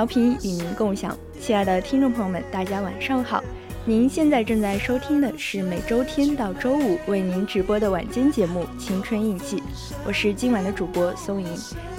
[0.00, 3.44] 调频与您共享，亲爱的听众朋友们，大家晚上好。
[3.84, 9.58] 您现在正在收听的是每周天到周五为您直播的晚间节目《青春印记》，
[10.06, 11.48] 我是今晚的主播松莹，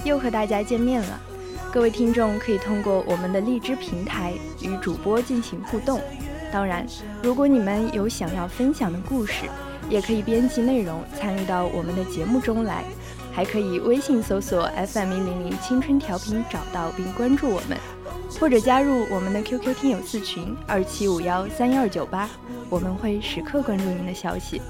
[0.02, 1.20] 又和大家见面了。
[1.72, 6.00] 各位听众可以通过我们的荔枝平台与主播进行互动。
[6.50, 6.84] 当然，
[7.22, 9.44] 如果你们有想要分享的故事，
[9.88, 12.82] 也可以编辑内容参与到我们的节目中来。
[13.32, 17.78] 还可以微信搜索 FM 一零零青春调频找到并关注我们，
[18.38, 22.28] 或者加入我们的 QQ 听友四群二七五幺三幺二九八，
[22.68, 24.60] 我们会时刻关注您的消息。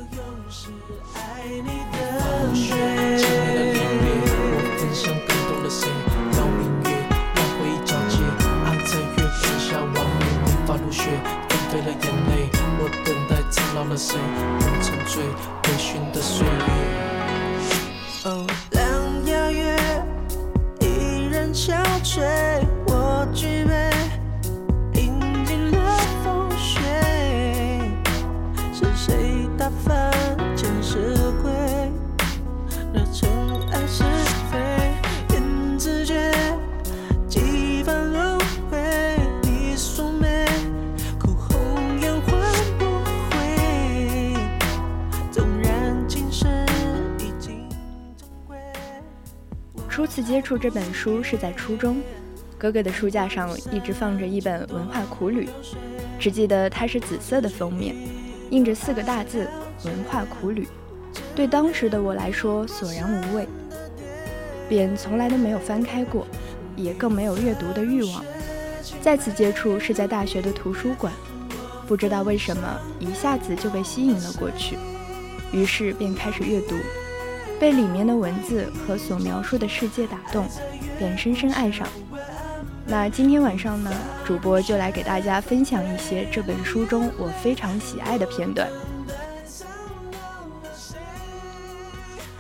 [50.53, 51.97] 触这本书是在初中，
[52.59, 55.47] 哥哥的书架上一直放着一本《文化苦旅》，
[56.19, 57.97] 只记得它是紫色的封面，
[58.51, 59.49] 印着四个大字
[59.87, 60.69] “文化苦旅”，
[61.35, 63.49] 对当时的我来说索然无味，
[64.69, 66.27] 便从来都没有翻开过，
[66.77, 68.23] 也更没有阅读的欲望。
[69.01, 71.11] 再次接触是在大学的图书馆，
[71.89, 74.77] 不知道为什么一下子就被吸引了过去，
[75.51, 76.77] 于是便开始阅读。
[77.63, 80.45] 被里面的文字和所描述的世界打动，
[80.99, 81.87] 便深深爱上。
[82.85, 88.69] 那今天晚上呢，主播就来给大家分享一些这本书中我非常喜爱的片段。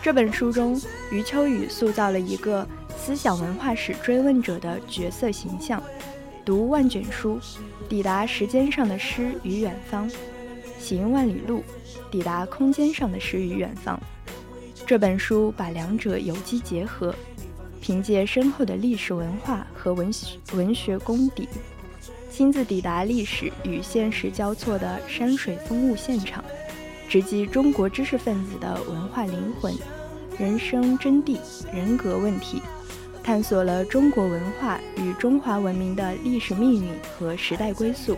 [0.02, 0.82] 这本书中，
[1.12, 2.66] 余秋雨塑造了一个
[2.98, 5.80] 思想文化史追问者的角色形象，
[6.44, 7.38] 读万卷书，
[7.88, 10.10] 抵达时间上的诗与远方；
[10.80, 11.62] 行万里路，
[12.10, 13.96] 抵达空间上的诗与远方。
[14.84, 17.14] 这本书把两者有机结合，
[17.80, 21.48] 凭借深厚的历史文化和文学文学功底，
[22.30, 26.44] 亲自抵达历史与现实交错的山水风物现场，
[27.08, 29.74] 直击中国知识分子的文化灵魂、
[30.38, 31.38] 人生真谛、
[31.72, 32.60] 人格问题，
[33.22, 38.16] 探索了中国文化与中华文明的历史命运和时代归宿。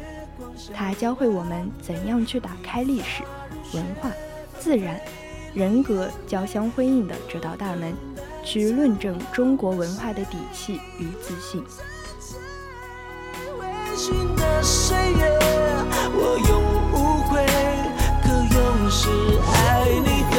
[0.73, 3.23] 它教会我们怎样去打开历史、
[3.75, 4.11] 文化、
[4.59, 5.01] 自然。
[5.55, 7.95] 人格交相辉映的这道大门，
[8.43, 11.65] 去论证中国文化的底气与自信。
[16.17, 16.63] 我用
[16.93, 17.47] 无悔。
[18.23, 19.09] 可永是
[19.55, 19.55] 爱
[20.05, 20.34] 你。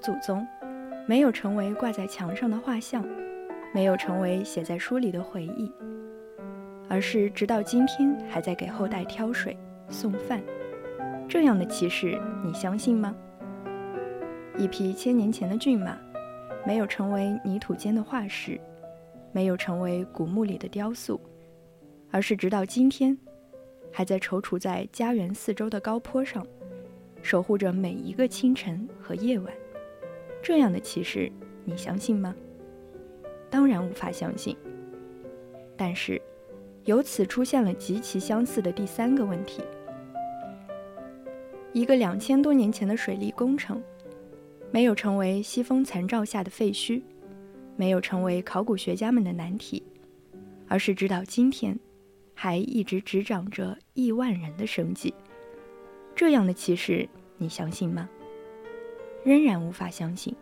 [0.00, 0.46] 祖宗，
[1.06, 3.04] 没有成为挂在墙上的画像，
[3.72, 5.70] 没有成为写在书里的回忆，
[6.88, 9.56] 而是直到今天还在给后代挑水
[9.88, 10.40] 送饭。
[11.28, 13.14] 这样的骑士，你相信吗？
[14.56, 15.96] 一匹千年前的骏马，
[16.66, 18.60] 没有成为泥土间的化石，
[19.32, 21.20] 没有成为古墓里的雕塑，
[22.10, 23.16] 而是直到今天，
[23.92, 26.44] 还在踌躇在家园四周的高坡上，
[27.22, 29.52] 守护着每一个清晨和夜晚。
[30.42, 31.30] 这样的骑士，
[31.64, 32.34] 你相信吗？
[33.50, 34.56] 当然无法相信。
[35.76, 36.20] 但是，
[36.84, 39.62] 由此出现了极其相似的第三个问题。
[41.72, 43.82] 一个两千多年前的水利工程，
[44.70, 47.02] 没有成为西风残照下的废墟，
[47.76, 49.82] 没有成为考古学家们的难题，
[50.68, 51.78] 而是直到今天，
[52.34, 55.14] 还一直执掌着亿万人的生计。
[56.14, 57.08] 这样的骑士，
[57.38, 58.08] 你相信吗？
[59.24, 60.34] 仍然无法相信，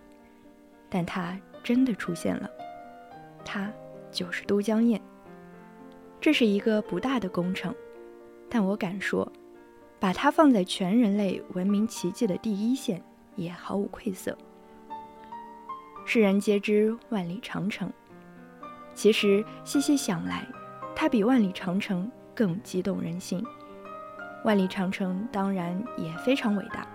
[0.88, 2.48] 但它真的出现了，
[3.44, 3.72] 它
[4.10, 5.00] 就是都江堰。
[6.20, 7.74] 这是一个不大的工程，
[8.48, 9.30] 但我敢说。
[10.00, 13.02] 把它放在全人类文明奇迹的第一线，
[13.34, 14.38] 也毫无愧色。
[16.04, 17.92] 世人皆知万里长城，
[18.94, 20.46] 其实细细想来，
[20.94, 23.44] 它比万里长城更激动人心。
[24.44, 26.86] 万里长城当然也非常伟大，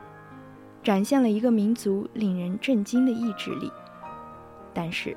[0.84, 3.72] 展现了一个民族令人震惊的意志力。
[4.74, 5.16] 但是，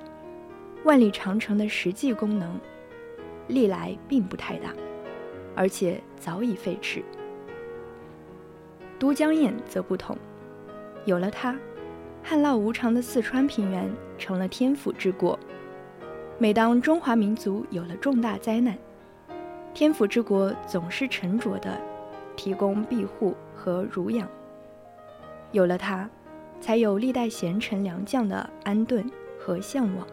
[0.85, 2.59] 万里长城的实际功能，
[3.49, 4.73] 历来并不太大，
[5.57, 7.03] 而且早已废弛。
[8.99, 10.17] 都江堰则不同，
[11.05, 11.59] 有了它，
[12.23, 15.39] 旱涝无常的四川平原成了天府之国。
[16.39, 18.77] 每当中华民族有了重大灾难，
[19.75, 21.77] 天府之国总是沉着地
[22.37, 24.29] 提供庇护和濡养。
[25.53, 26.09] 有了它，
[26.61, 30.07] 才有历代贤臣良将的安顿和向往，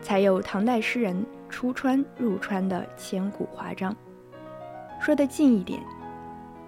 [0.00, 3.94] 才有唐代诗人出川入川的千古华章。
[5.00, 5.82] 说得近一点，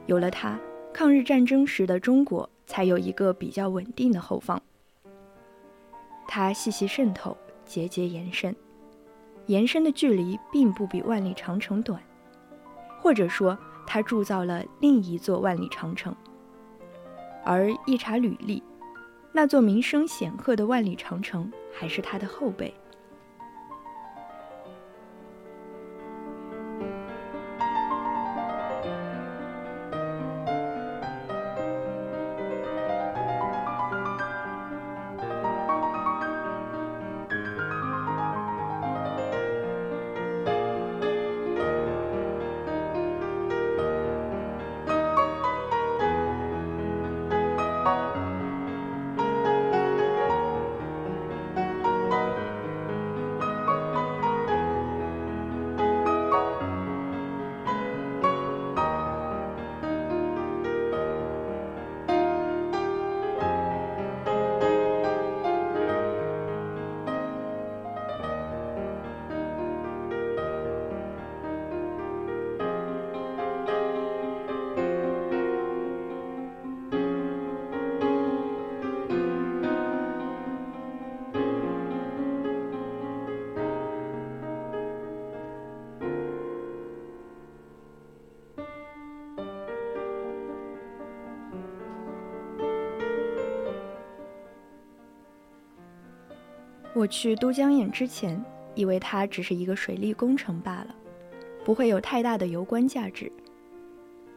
[0.06, 0.58] 有了它。
[0.92, 4.62] 抗日战争时的中国才有一个比较稳定的后方。
[6.28, 8.54] 它细细渗透，节节延伸，
[9.46, 12.00] 延伸的距离并不比万里长城短，
[13.00, 16.14] 或者说，它铸造了另一座万里长城。
[17.44, 18.62] 而一查履历，
[19.32, 22.72] 那座名声显赫的万里长城还是他的后辈。
[97.04, 98.42] 我去都江堰之前，
[98.75, 100.94] 以为它只是一个水利工程罢了，
[101.62, 103.30] 不会有太大的游观价值。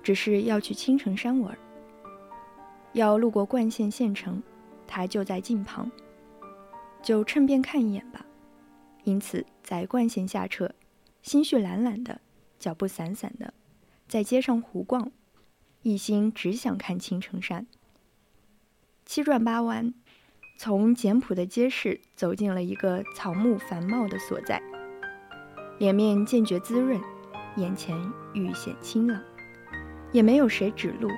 [0.04, 1.58] 只是要去青城山玩，
[2.92, 4.44] 要路过灌县县城，
[4.86, 5.90] 它就在近旁，
[7.02, 8.26] 就趁便看一眼吧。
[9.06, 10.70] 因此，在灌县下车，
[11.22, 12.20] 心绪懒懒的，
[12.60, 13.54] 脚步散散的，
[14.10, 15.10] 在街上胡逛，
[15.84, 17.66] 一心只想看青城山。
[19.06, 19.94] 七转八弯。
[20.60, 24.60] 从简朴的街市走进了一个草木繁茂的所在，
[25.78, 27.00] 脸面渐觉滋润，
[27.58, 27.96] 眼前
[28.34, 29.22] 愈显清朗，
[30.12, 31.12] 也没有谁指路，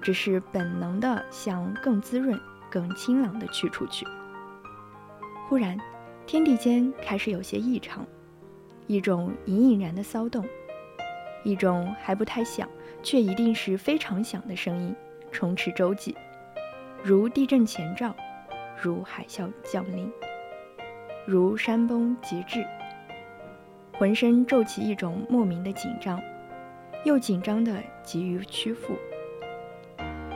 [0.00, 2.40] 只是本能的向更滋润、
[2.70, 4.06] 更清朗的去处去。
[5.48, 5.76] 忽然，
[6.24, 8.06] 天地间开始有些异常，
[8.86, 10.46] 一种隐隐然的骚动，
[11.42, 12.68] 一种还不太响，
[13.02, 14.94] 却一定是非常响的声音
[15.32, 16.14] 充斥周际，
[17.02, 18.14] 如地震前兆。
[18.82, 20.10] 如海啸降临，
[21.24, 22.66] 如山崩即至，
[23.92, 26.20] 浑身骤起一种莫名的紧张，
[27.04, 28.96] 又紧张的急于屈服。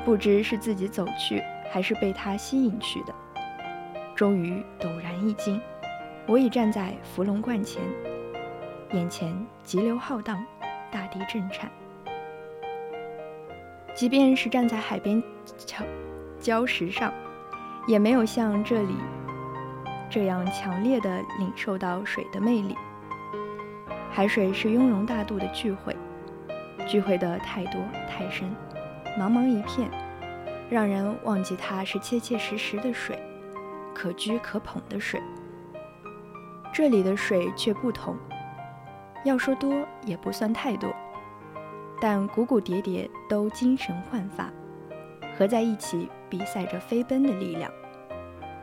[0.04, 3.12] 不知是自己走去，还是被它吸引去的。
[4.14, 5.60] 终于陡然一惊，
[6.24, 7.82] 我已站在伏龙观前，
[8.92, 10.46] 眼前急流浩荡，
[10.88, 11.68] 大地震颤。
[13.92, 15.20] 即便是站在海边
[15.58, 15.82] 礁
[16.40, 17.12] 礁石上，
[17.86, 18.96] 也没有像这里
[20.10, 22.76] 这样强烈的领受到水的魅力。
[24.10, 25.96] 海水是雍容大度的聚会，
[26.86, 28.48] 聚会的太多太深，
[29.18, 29.90] 茫茫一片，
[30.70, 33.18] 让人忘记它是切切实实的水。
[33.94, 35.18] 可居可捧的水，
[36.70, 38.14] 这里的水却不同。
[39.24, 39.74] 要说多
[40.04, 40.94] 也不算太多，
[41.98, 44.50] 但股股叠叠都精神焕发，
[45.36, 47.72] 合在一起比赛着飞奔的力量，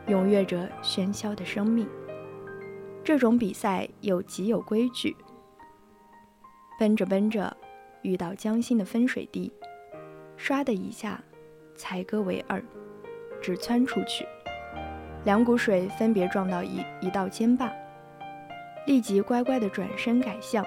[0.06, 1.90] 踊跃着喧嚣的生命。
[3.04, 5.16] 这种比赛又极有规矩。
[6.78, 7.58] 奔着奔着，
[8.04, 9.52] 遇到江心的分水堤，
[10.38, 11.20] 唰的一下，
[11.76, 12.64] 才割为二，
[13.42, 14.24] 直窜出去。
[15.26, 17.74] 两股水分别撞到一一道尖坝，
[18.86, 20.64] 立即乖乖地转身改向，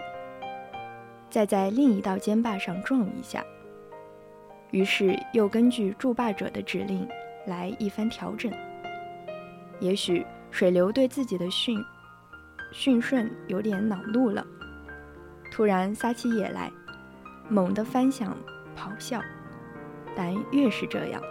[1.30, 3.44] 再在另一道尖坝上撞一下。
[4.70, 7.08] 于是又根据筑坝者的指令
[7.46, 8.52] 来一番调整。
[9.80, 11.78] 也许水流对自己的驯
[12.72, 14.46] 驯顺有点恼怒了，
[15.52, 16.70] 突然撒起野来，
[17.48, 18.36] 猛地翻响
[18.76, 19.20] 咆哮。
[20.16, 21.22] 但越是这样。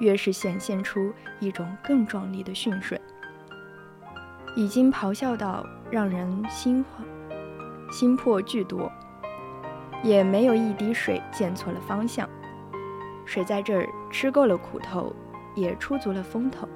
[0.00, 3.00] 越是显现出一种更壮丽的驯顺，
[4.54, 7.04] 已经咆哮到让人心慌、
[7.90, 8.92] 心魄俱夺，
[10.04, 12.30] 也没有一滴水溅错了方向。
[13.28, 15.14] 谁在这儿吃够了苦头，
[15.54, 16.66] 也出足了风头，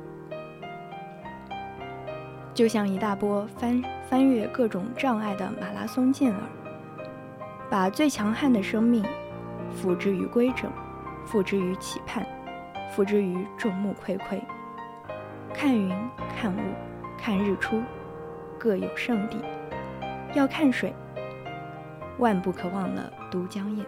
[2.53, 6.43] 就像一大波翻翻越各种障碍的马拉松健儿，
[7.71, 9.03] 把最强悍的生命
[9.71, 10.71] 付之于规整，
[11.25, 12.23] 付之于期盼。
[12.91, 14.39] 付之于众目睽睽，
[15.55, 15.89] 看云、
[16.37, 16.61] 看雾、
[17.17, 17.83] 看日出，
[18.59, 19.39] 各有圣地；
[20.35, 20.95] 要看水，
[22.19, 23.87] 万不可忘了都江堰。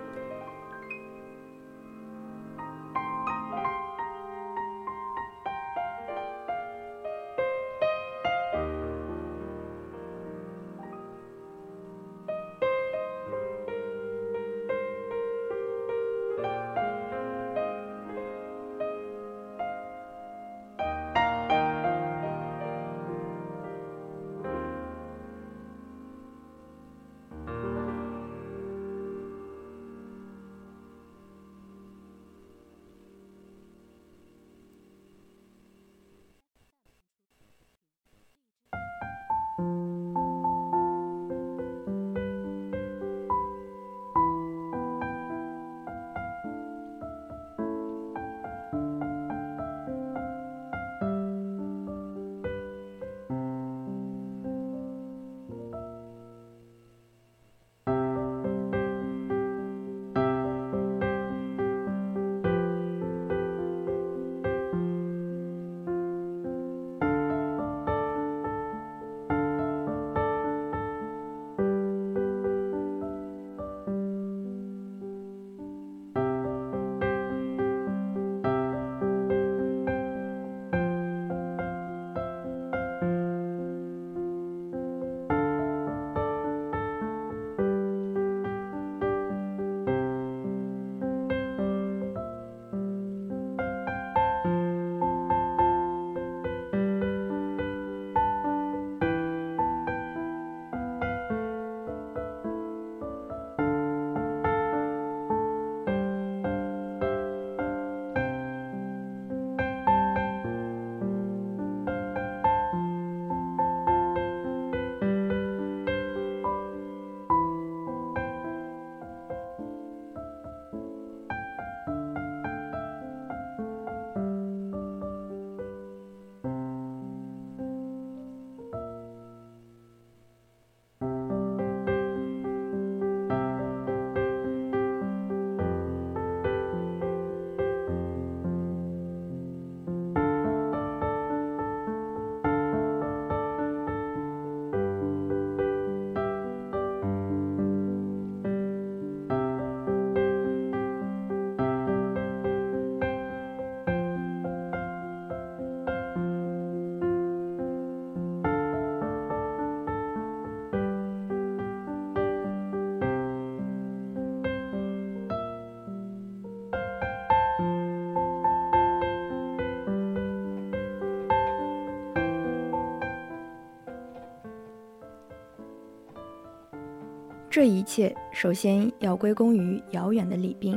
[177.55, 180.77] 这一切首先要归功于遥远的李冰。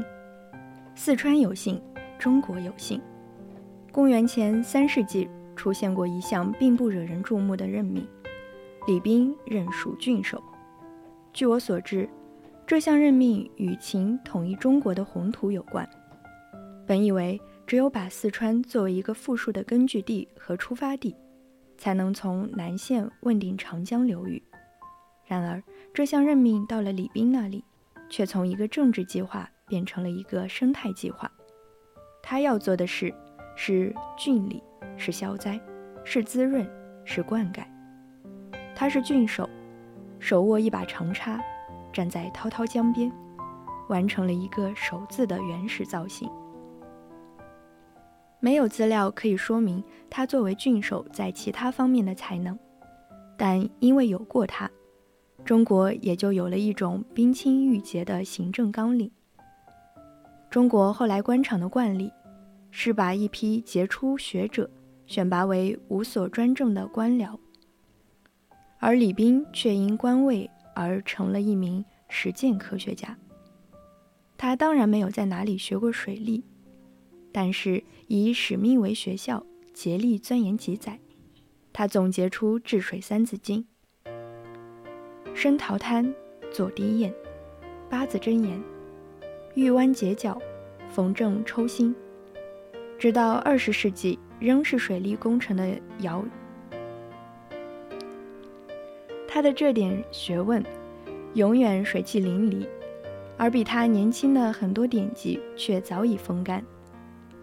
[0.93, 1.81] 四川有幸，
[2.19, 3.01] 中国有幸。
[3.91, 8.07] 公元前三世纪出现过一项并不惹人注目的任命，
[8.85, 10.39] 李冰任蜀郡守。
[11.33, 12.07] 据我所知，
[12.67, 15.89] 这项任命与秦统一中国的宏图有关。
[16.85, 21.15] 本以为只有把四川作为一个富庶的根据地和出发地，
[21.75, 24.39] 才能从南线问鼎长江流域。
[25.25, 25.61] 然而，
[25.97, 27.65] 这项任命到了李冰那里，
[28.07, 31.27] 却从一个政治计划变成了一个生态计划。
[32.21, 33.11] 他要做的事
[33.55, 34.61] 是郡理，
[34.95, 35.59] 是消灾，
[36.03, 36.69] 是滋润，
[37.03, 37.63] 是灌溉。
[38.75, 39.49] 他是郡守。
[40.19, 41.43] 手握一把长叉，
[41.91, 43.11] 站在滔滔江边，
[43.89, 46.29] 完成了一个“手”字的原始造型。
[48.39, 52.55] 没有资料可以说明他作为郡守在其他方面的才能，
[53.35, 54.66] 但因为有过他，
[55.47, 59.09] 中国也就有了一种冰清玉洁的行政纲领。
[60.49, 62.11] 中国后来官场的惯例，
[62.69, 64.69] 是把一批杰出学者
[65.05, 67.39] 选拔为无所专政的官僚。
[68.79, 73.17] 而李冰却因官位而成了一名实践科学家。
[74.35, 76.43] 他当然没有在哪里学过水利，
[77.31, 80.99] 但是以使命为学校，竭力钻研记载。
[81.71, 83.65] 他总结出治水三字经：
[85.37, 86.11] 深陶滩，
[86.51, 87.13] 左滴堰，
[87.91, 88.59] 八字真言，
[89.53, 90.35] 玉弯截角，
[90.89, 91.95] 缝正抽心。
[92.97, 96.25] 直到二十世纪，仍是水利工程的摇。
[99.27, 100.65] 他的这点学问，
[101.35, 102.65] 永远水气淋漓，
[103.37, 106.65] 而比他年轻的很多典籍却早已风干，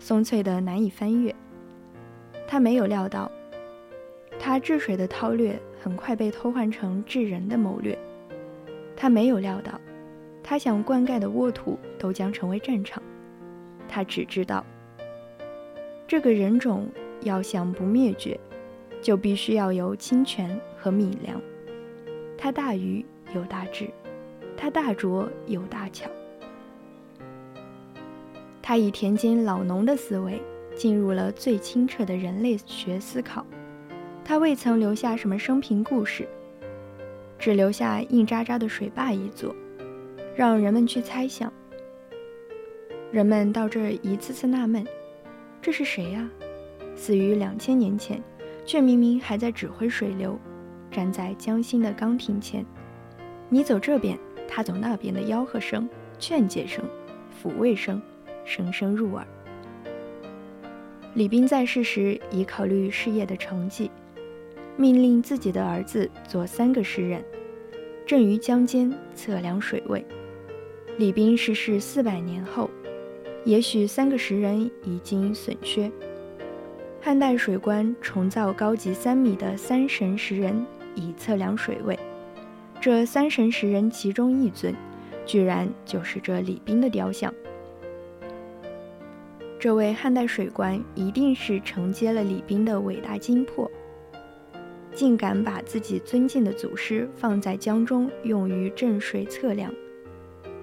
[0.00, 1.32] 松脆的难以翻阅。
[2.48, 3.30] 他没有料到，
[4.46, 7.98] 他治水的韬略很快被偷换成治人的谋略。
[8.94, 9.80] 他没有料到，
[10.42, 13.02] 他想灌溉的沃土都将成为战场。
[13.88, 14.62] 他只知道，
[16.06, 16.86] 这个人种
[17.22, 18.38] 要想不灭绝，
[19.00, 21.40] 就必须要有清泉和米粮。
[22.36, 23.02] 他大愚
[23.34, 23.88] 有大智，
[24.58, 26.10] 他大拙有大巧。
[28.60, 30.38] 他以田间老农的思维
[30.76, 33.46] 进入了最清澈的人类学思考。
[34.24, 36.26] 他未曾留下什么生平故事，
[37.38, 39.54] 只留下硬渣渣的水坝一座，
[40.34, 41.52] 让人们去猜想。
[43.12, 44.84] 人们到这儿一次次纳闷：
[45.60, 46.26] 这是谁呀？
[46.96, 48.22] 死于两千年前，
[48.64, 50.38] 却明明还在指挥水流。
[50.90, 52.64] 站在江心的岗亭前，
[53.48, 56.82] 你走这边，他走那边的吆喝声、劝解声、
[57.30, 58.00] 抚慰声，
[58.44, 59.26] 声声入耳。
[61.14, 63.90] 李斌在世时已考虑事业的成绩，
[64.76, 67.24] 命令自己的儿子做三个诗人，
[68.06, 70.04] 镇于江间测量水位。
[70.98, 72.70] 李冰逝世四百年后，
[73.44, 75.90] 也许三个石人已经损缺。
[77.00, 80.64] 汉代水官重造高级三米的三神石人。
[80.96, 81.98] 以测量水位，
[82.80, 84.72] 这三神石人其中一尊，
[85.26, 87.34] 居然就是这李冰的雕像。
[89.58, 93.68] 这位汉代水官一定是承接了李冰的伟大精魄，
[94.94, 99.72] 竟敢把自己尊敬的祖师放在江中用于镇水测量。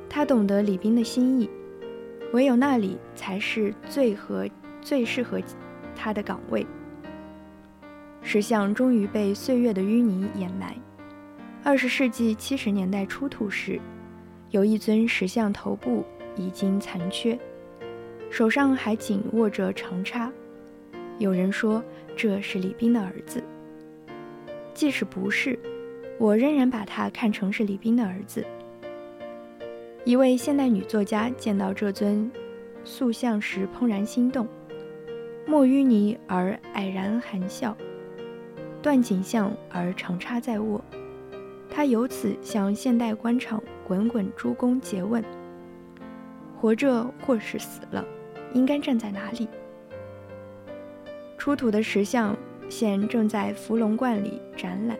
[0.09, 1.49] 他懂得李冰的心意，
[2.33, 4.47] 唯有那里才是最合、
[4.81, 5.39] 最适合
[5.95, 6.65] 他的岗位。
[8.21, 10.75] 石像终于被岁月的淤泥掩埋。
[11.63, 13.79] 二十世纪七十年代出土时，
[14.49, 16.03] 有一尊石像头部
[16.35, 17.37] 已经残缺，
[18.29, 20.31] 手上还紧握着长叉。
[21.19, 21.83] 有人说
[22.15, 23.43] 这是李冰的儿子。
[24.73, 25.57] 即使不是，
[26.17, 28.45] 我仍然把他看成是李冰的儿子。
[30.03, 32.31] 一位现代女作家见到这尊
[32.83, 34.47] 塑像时怦然心动，
[35.45, 37.77] 莫淤泥而蔼然含笑。
[38.81, 40.83] 断颈像而长插在握，
[41.69, 45.23] 她由此向现代官场滚滚诸公诘问：
[46.59, 48.03] 活着或是死了，
[48.53, 49.47] 应该站在哪里？
[51.37, 52.35] 出土的石像
[52.71, 54.97] 现正在伏龙观里展览，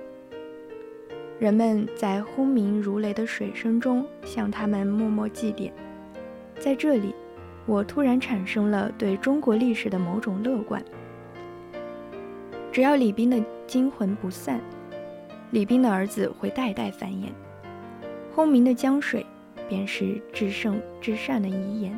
[1.39, 5.71] 人们在轰鸣如雷的水声中向他们默默祭奠。
[6.59, 7.15] 在这里，
[7.65, 10.83] 我突然产生了对中国历史的某种乐观。
[12.73, 14.59] 只要李冰的精魂不散，
[15.51, 17.29] 李冰的儿子会代代繁衍。
[18.35, 19.25] 轰鸣的江水，
[19.69, 21.97] 便是至圣至善的遗言。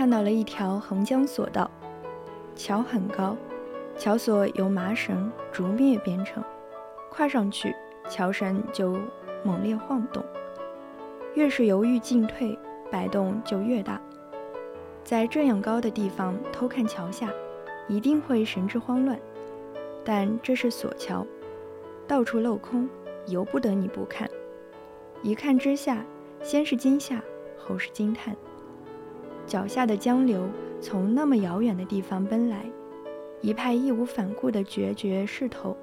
[0.00, 1.70] 看到了一条横江索道，
[2.56, 3.36] 桥很高，
[3.98, 6.42] 桥索由麻绳、竹篾编成，
[7.10, 7.76] 跨上去，
[8.08, 8.98] 桥绳就
[9.44, 10.24] 猛烈晃动，
[11.34, 12.58] 越是犹豫进退，
[12.90, 14.00] 摆动就越大。
[15.04, 17.30] 在这样高的地方偷看桥下，
[17.86, 19.20] 一定会神志慌乱。
[20.02, 21.26] 但这是索桥，
[22.08, 22.88] 到处镂空，
[23.26, 24.26] 由不得你不看。
[25.20, 26.02] 一看之下，
[26.40, 27.22] 先是惊吓，
[27.58, 28.34] 后是惊叹。
[29.50, 30.48] 脚下的江流
[30.80, 32.64] 从那么遥远的地方奔来，
[33.40, 35.76] 一派义无反顾的决绝势头，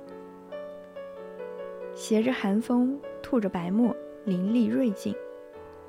[1.93, 5.13] 携着寒风，吐着白沫，凌厉锐劲。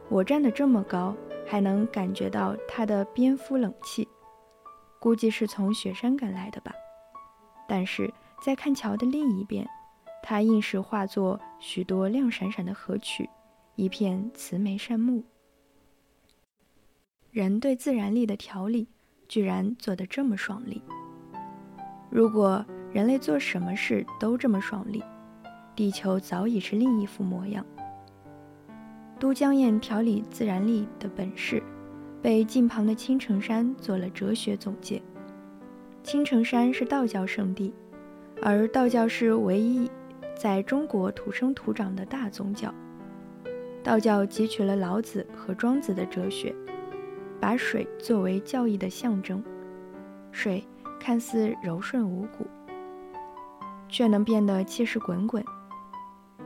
[0.09, 1.15] 我站得这么高，
[1.47, 4.09] 还能感觉到它的蝙蝠冷气，
[4.99, 6.73] 估计是从雪山赶来的吧。
[7.69, 8.13] 但是
[8.43, 9.65] 在看桥的另一边，
[10.25, 13.31] 它硬是化作许多亮闪闪的河曲。
[13.77, 15.23] 一片慈眉善目，
[17.39, 18.89] 人对自然力的调理，
[19.29, 20.83] 居然做得这么爽利。
[22.11, 25.05] 如果人类做什么事都这么爽利，
[25.77, 27.65] 地球早已是另一副模样。
[29.21, 31.63] 都江堰调理自然力的本事，
[32.21, 35.01] 被近旁的青城山做了哲学总结。
[36.03, 37.73] 青城山是道教圣地，
[38.43, 39.89] 而道教是唯一
[40.37, 42.75] 在中国土生土长的大宗教。
[43.85, 46.53] 道教汲取了老子和庄子的哲学，
[47.41, 49.43] 把水作为教义的象征。
[50.31, 50.65] 水
[51.01, 52.47] 看似柔顺无骨，
[53.89, 55.45] 却能变得气势滚滚，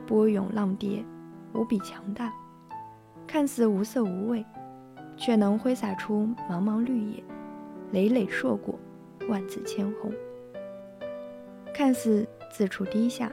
[0.07, 1.03] 波涌浪叠，
[1.53, 2.29] 无比强大；
[3.27, 4.45] 看似无色无味，
[5.17, 7.23] 却能挥洒出茫茫绿野，
[7.91, 8.79] 累累硕果，
[9.27, 10.11] 万紫千红；
[11.73, 13.31] 看似自处低下，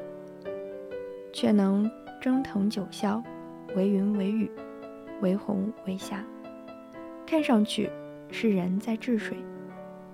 [1.33, 3.23] 却能蒸腾九霄。
[3.77, 4.51] 为云为雨，
[5.23, 6.25] 为虹为霞，
[7.31, 7.89] 看上去
[8.33, 9.37] 是人在治水，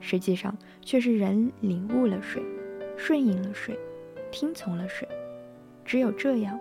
[0.01, 2.43] 实际上却是人领悟了水，
[2.95, 3.75] 顺应了水，
[4.31, 5.09] 听从了水。
[5.83, 6.61] 只有这样，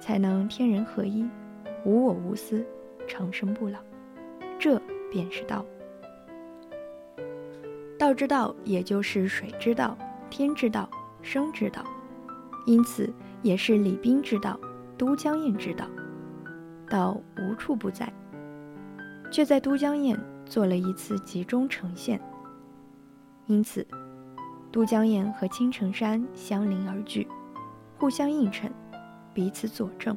[0.00, 1.28] 才能天人合一，
[1.84, 2.64] 无我无私，
[3.08, 3.80] 长生不老。
[4.60, 5.66] 这便是道。
[7.98, 9.98] 道之道，也就是水之道、
[10.30, 10.88] 天之道、
[11.20, 11.84] 生之道，
[12.64, 14.56] 因此也是礼兵之道、
[14.96, 15.84] 都江堰之道。
[16.88, 18.08] 道无处不在，
[19.30, 22.20] 却在都江堰做了一次集中呈现。
[23.46, 23.86] 因此，
[24.72, 27.26] 都江堰和青城山相邻而居，
[27.98, 28.72] 互相映衬，
[29.32, 30.16] 彼此佐证，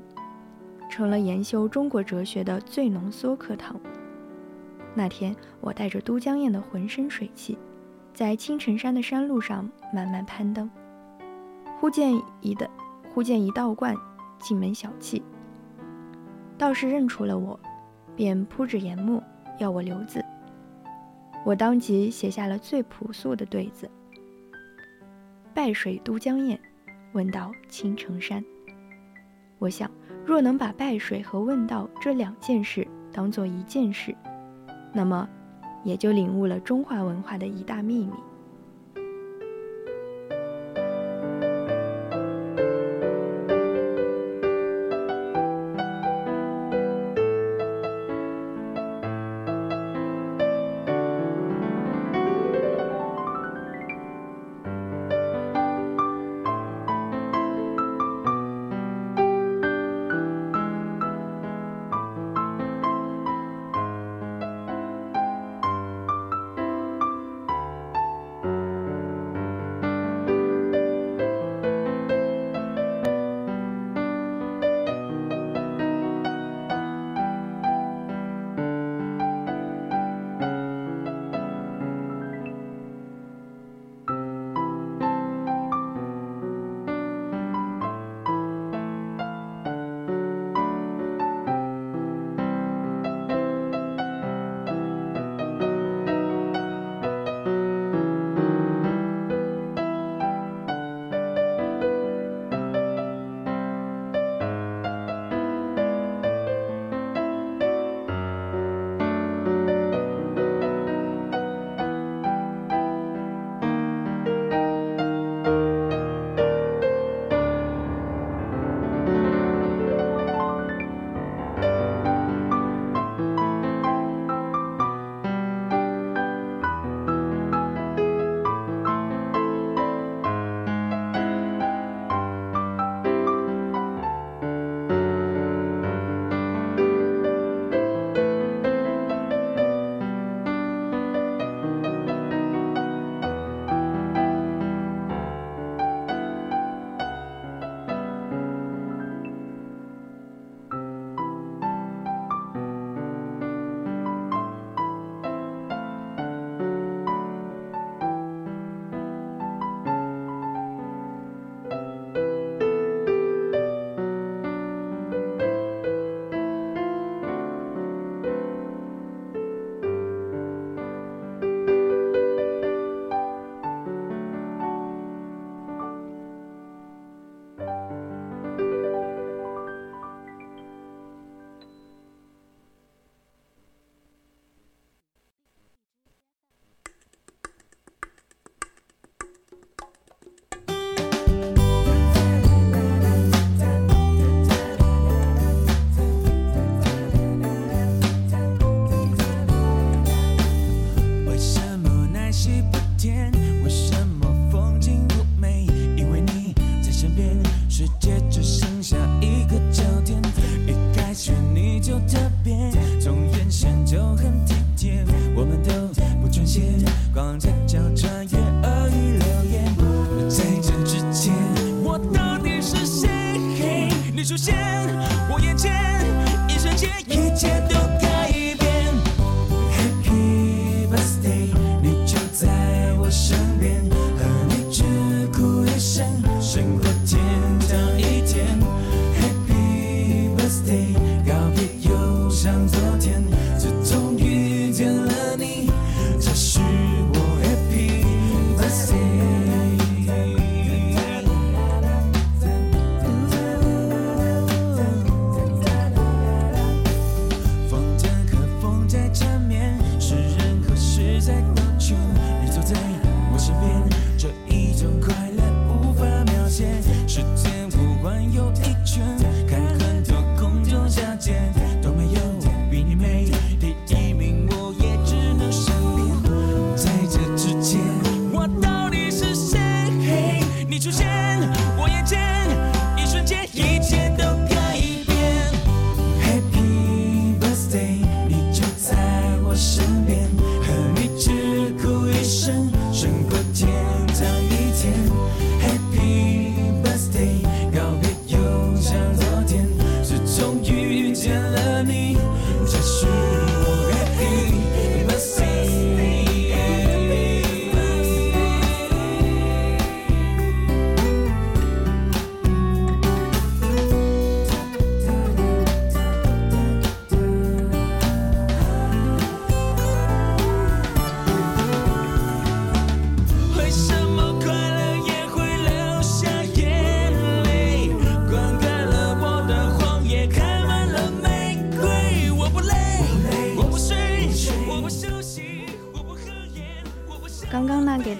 [0.89, 3.79] 成了研修中国哲学的最浓缩课堂。
[4.95, 7.57] 那天，我带着都江堰的浑身水气，
[8.13, 10.69] 在青城山的山路上慢慢攀登，
[11.79, 12.67] 忽见一的，
[13.13, 13.95] 忽见一道观，
[14.39, 15.21] 进门小憩。
[16.57, 17.57] 道士认出了我，
[18.19, 19.23] 便铺纸研墨，
[19.59, 20.21] 要我留字。
[21.45, 23.89] 我当即写下了最朴素的对子
[25.55, 26.59] ：“拜水都江堰，
[27.13, 28.43] 问道青城山。”
[29.57, 29.89] 我想，
[30.25, 34.13] 若能把拜水和问道这两件事当做一件事，
[34.91, 35.25] 那么
[35.85, 38.11] 也就领悟了中华文化的一大秘密。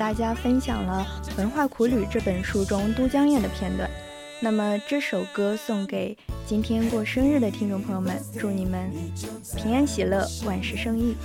[0.10, 1.05] 大家分享了
[1.38, 3.88] 文化苦旅这本书中都江堰的片段。
[4.39, 8.91] 那么这首歌送给今天过生日的听众朋友们祝你们
[9.55, 11.16] 平安喜乐万事胜意。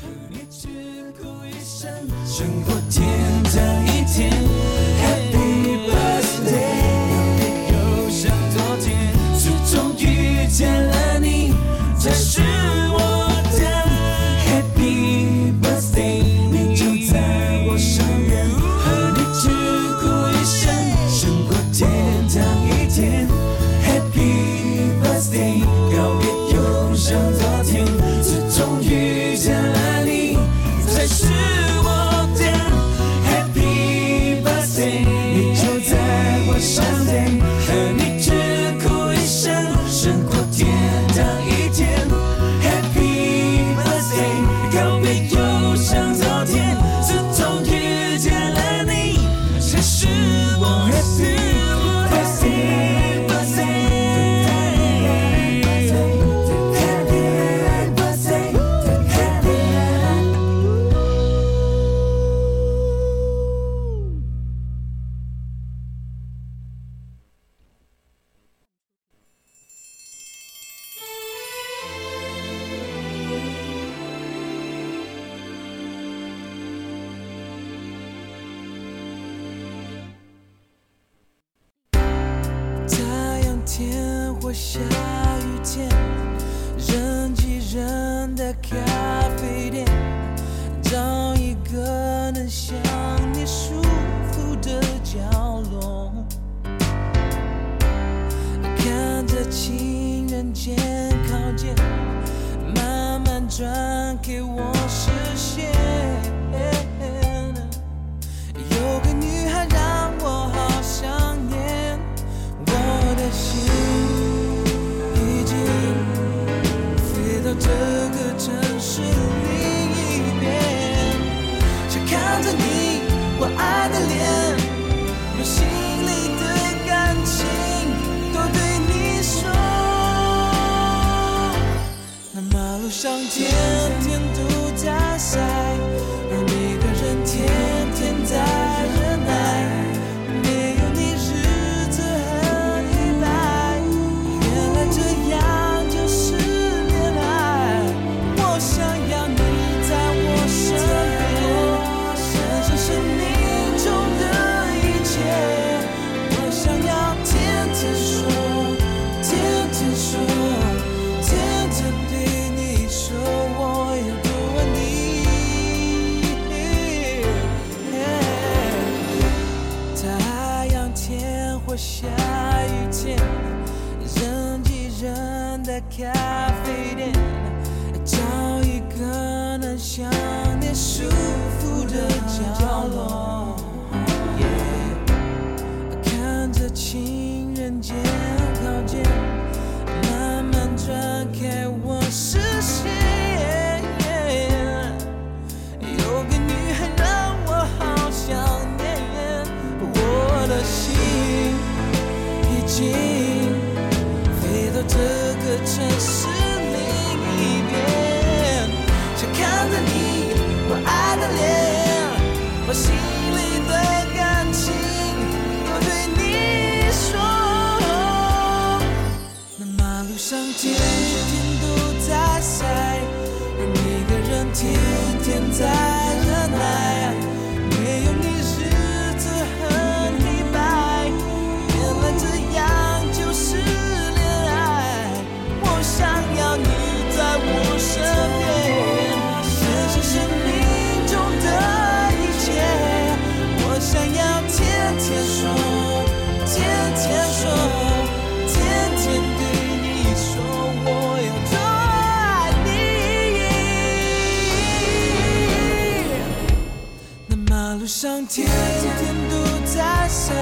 [260.34, 260.40] 在，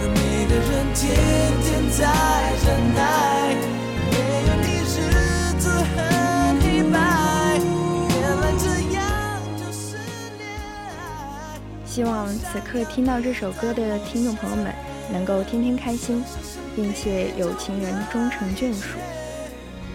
[0.00, 0.18] 而每
[0.50, 1.00] 个人天
[1.62, 1.98] 天在
[2.64, 2.98] 忍耐。
[4.10, 4.14] 没
[4.46, 4.94] 有你日
[5.58, 5.96] 子很
[6.60, 6.94] 黑白，
[8.10, 8.98] 原来这样
[9.56, 9.78] 就是
[10.38, 10.42] 恋
[10.90, 11.54] 爱。
[11.86, 14.74] 希望此刻听到这首歌的听众朋友们
[15.12, 16.24] 能够天天开心，
[16.74, 18.98] 并且有情人终成眷属。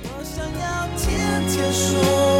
[0.04, 1.10] 我想要天
[1.50, 2.31] 天说，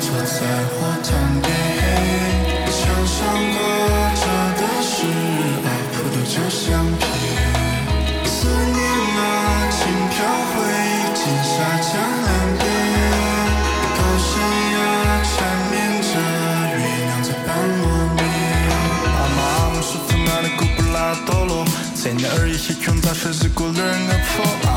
[0.00, 0.40] 坐在
[0.78, 1.10] 我旁
[1.42, 1.46] 边，
[2.70, 3.18] 墙上
[3.54, 3.58] 挂
[4.14, 4.22] 着
[4.54, 4.94] 的是
[5.64, 7.02] 阿普的旧相片，
[8.24, 8.78] 思念
[9.18, 9.20] 啊
[9.74, 9.78] 轻
[10.08, 10.16] 飘
[10.48, 10.56] 回
[11.14, 11.50] 金沙
[11.82, 12.26] 江岸
[12.58, 12.62] 边，
[13.96, 14.30] 高山
[14.72, 14.76] 呀
[15.24, 15.36] 缠
[15.70, 16.10] 绵着
[16.78, 17.48] 月亮在伴
[17.82, 17.84] 我
[18.14, 18.20] 眠。
[19.04, 19.38] 阿妈，
[19.74, 20.96] 我是从哪里古布拉
[21.26, 23.76] 多罗，千年而已，黑穷杂水之过人
[24.06, 24.67] 的破。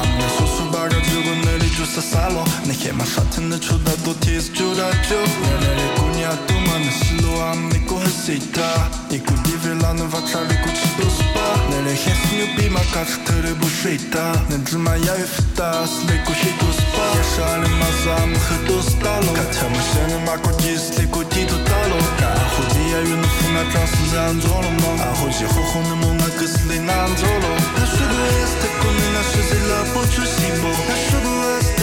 [1.92, 5.18] 阿妈，叔叔八绕之过那里就撒撒落，那黑马沙滩的抽大多铁丝九大九。
[5.42, 8.62] 那那里姑娘多嘛那西路啊，美国和西塔，
[9.10, 11.42] 一股地位拉能发查里古七都是八。
[11.70, 13.68] 那里黑丝牛逼嘛，嘎出头的不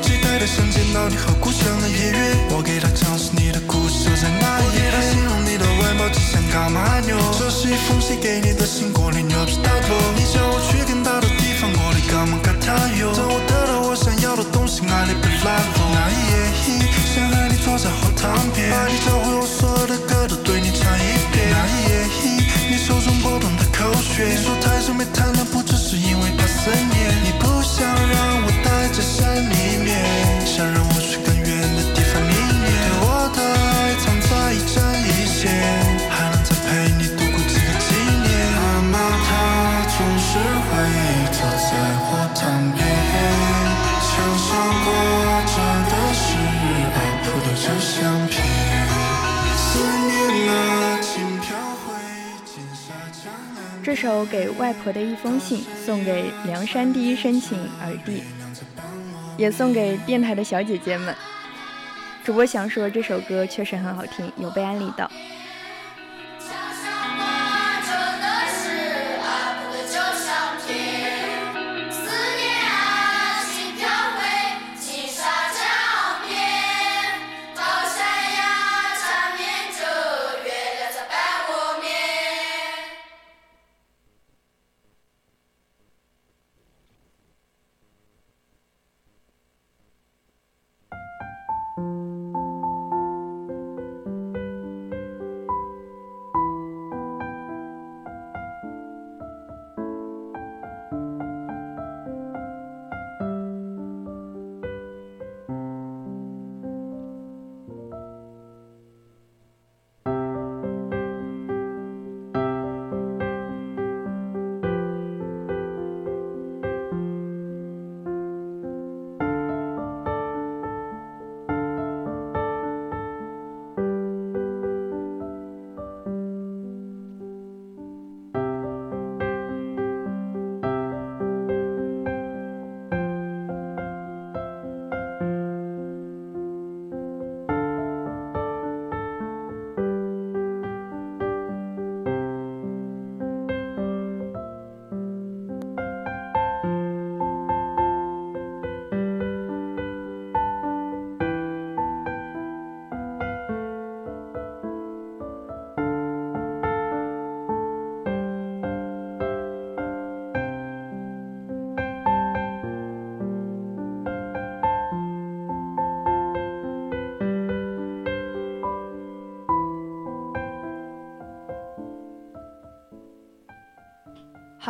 [0.00, 2.18] 期待的想见到你和故乡的夜月，
[2.50, 4.80] 我给他讲述你的故事，在那一页。
[4.80, 5.52] 我给他形容你
[7.62, 9.94] 是一封写给你的信，过里牛皮大头。
[10.16, 13.12] 你叫我去更大的地方，过里干嘛干他哟？
[13.14, 15.86] 等我得到我想要的东西，爱里被拉走。
[15.94, 16.34] 那一夜，
[17.14, 21.54] 想和你坐在火塘边，把你教会我所有的歌都对你唱一遍。
[21.54, 21.92] 那一夜，
[22.72, 27.86] 你手中波动的口弦，你说太久没谈了，不只是因为怕思念，你不想
[53.84, 58.22] 这首《给外婆的一封信》送给梁山第一深情耳弟，
[59.36, 61.14] 也送给电台的小姐姐们。
[62.24, 65.10] 主播想说，这首歌确实很好听，有被安利到。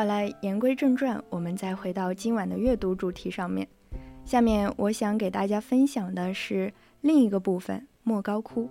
[0.02, 3.68] 好了，言归正传，我们再回到今晚的阅读主题上面。
[4.24, 6.72] 下面我想给大家分享的是
[7.02, 8.68] 另一个部分——莫高窟。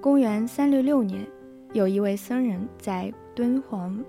[0.00, 1.26] 公元三六六年，
[1.72, 4.00] 有一位僧人在敦煌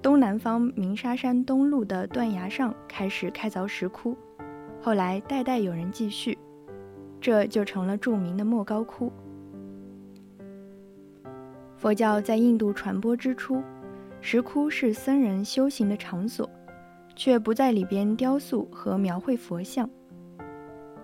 [0.00, 4.16] 东南方鸣沙山东麓的断崖上开始开凿石窟，
[4.80, 6.38] 后来代代有人继续，
[7.20, 9.12] 这就成了著名的莫高窟。
[11.76, 13.62] 佛教在印度传播之初，
[14.20, 16.48] 石窟是僧人修行的场所，
[17.14, 19.88] 却不在里边雕塑和描绘佛像，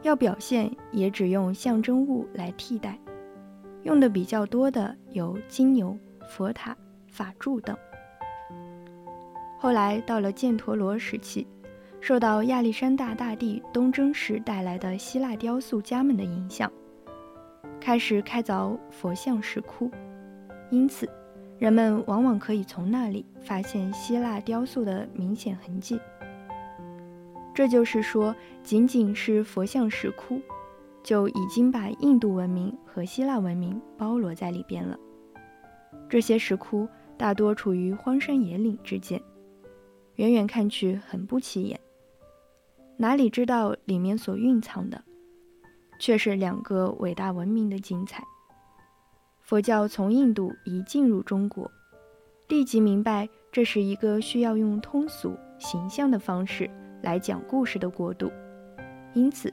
[0.02, 2.98] 要表现也只用象征物来替代，
[3.84, 5.96] 用的比较多的有金牛、
[6.28, 6.76] 佛塔、
[7.08, 7.76] 法柱等。
[9.58, 11.46] 后来到了犍陀罗时期，
[12.00, 16.70] 受到亚历山大大帝东征时带来的希腊雕塑家们的影响，
[17.80, 19.90] 开始开凿佛像石窟，
[20.70, 21.08] 因此。
[21.64, 25.98] 人们往往可以从那里发现希腊雕塑的明显痕迹。
[27.54, 30.42] 这就是说，仅仅是佛像石窟，
[31.02, 34.94] 就已经把印度文明和希腊文明包罗在里边了。
[36.06, 36.86] 这些石窟
[37.16, 39.18] 大多处于荒山野岭之间，
[40.16, 41.80] 远远看去很不起眼，
[42.98, 45.02] 哪里知道里面所蕴藏的，
[45.98, 48.22] 却是两个伟大文明的精彩。
[49.44, 51.70] 佛教从印度一进入中国，
[52.48, 56.68] 立即明白这是一个需要用通俗形象的方式
[57.02, 58.32] 来讲故事的国度，
[59.12, 59.52] 因此，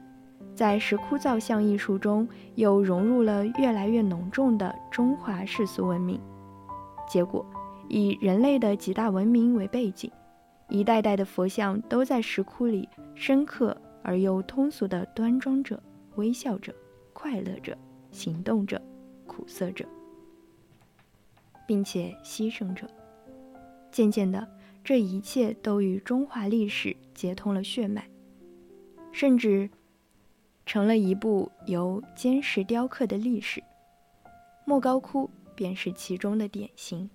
[0.54, 6.18] 在石窟造像艺术中又融入了越来越浓重的中华世俗文明。
[7.06, 7.44] 结果，
[7.90, 10.10] 以人类的几大文明为背景，
[10.70, 15.78] 一代代的佛像都在石窟里深刻而又通俗的端庄着、
[16.14, 16.74] 微笑着、
[17.12, 17.76] 快乐着、
[18.10, 18.80] 行动着。
[19.26, 19.86] 苦涩着，
[21.66, 22.88] 并且牺牲着。
[23.90, 24.48] 渐渐的，
[24.82, 28.08] 这一切都与中华历史接通了血脉，
[29.12, 29.68] 甚至
[30.64, 33.62] 成了一部由坚石雕刻的历史。
[34.64, 37.10] 莫高窟便是其中的典型。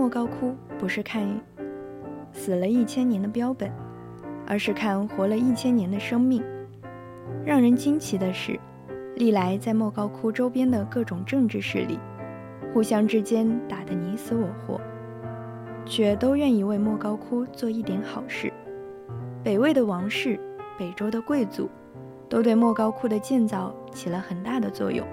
[0.00, 1.28] 莫高窟不是看
[2.32, 3.70] 死了一千年的标本，
[4.46, 6.42] 而是看活了一千年的生命。
[7.44, 8.58] 让人惊奇的是，
[9.16, 11.98] 历来在莫高窟周边的各种政治势力，
[12.72, 14.80] 互相之间打得你死我活，
[15.84, 18.50] 却都愿意为莫高窟做一点好事。
[19.44, 20.40] 北魏的王室、
[20.78, 21.68] 北周的贵族，
[22.26, 25.06] 都对莫高窟的建造起了很大的作用，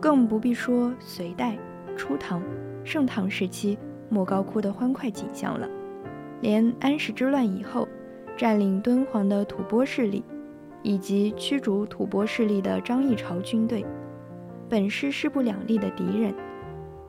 [0.00, 1.58] 更不必说隋代、
[1.98, 2.40] 初唐。
[2.82, 3.78] 盛唐时期
[4.10, 5.66] 莫高窟的欢快景象了，
[6.42, 7.88] 连安史之乱以后
[8.36, 10.22] 占领敦煌的吐蕃势力，
[10.82, 13.86] 以及驱逐吐蕃势力的张议潮军队，
[14.68, 16.34] 本是势不两立的敌人，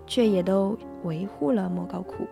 [0.05, 2.27] 却也都维护了莫高窟。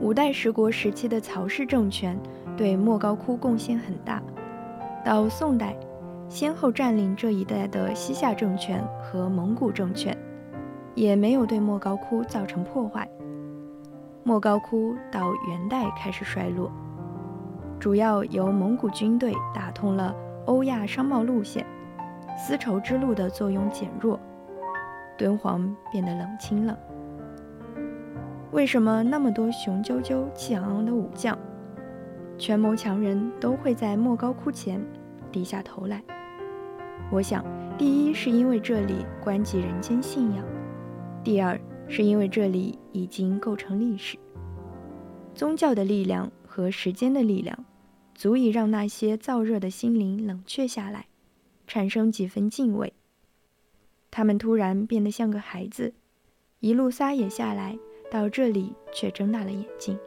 [0.00, 2.18] 五代十国时期的曹氏政权
[2.56, 4.22] 对莫高窟贡献很大，
[5.04, 5.76] 到宋代，
[6.28, 10.16] 先后占领这一带的西夏政权和蒙古政权。
[10.94, 13.08] 也没有对莫高窟造成破坏。
[14.22, 16.70] 莫高窟到元代开始衰落，
[17.78, 20.14] 主要由蒙古军队打通了
[20.46, 21.66] 欧亚商贸路线，
[22.38, 24.18] 丝绸之路的作用减弱，
[25.18, 26.78] 敦煌变得冷清了。
[28.52, 31.36] 为什么那么多雄赳赳、气昂昂的武将、
[32.38, 34.80] 权谋强人都会在莫高窟前
[35.32, 36.02] 低下头来？
[37.10, 37.44] 我想，
[37.76, 40.44] 第一是因为这里关系人间信仰。
[41.24, 41.58] 第二，
[41.88, 44.18] 是因为这里已经构成历史，
[45.34, 47.64] 宗教的力量和时间的力量，
[48.14, 51.06] 足以让那些燥热的心灵冷却下来，
[51.66, 52.92] 产生几分敬畏。
[54.10, 55.94] 他们突然变得像个孩子，
[56.60, 57.78] 一路撒野下来，
[58.10, 59.98] 到这里却睁大了眼睛，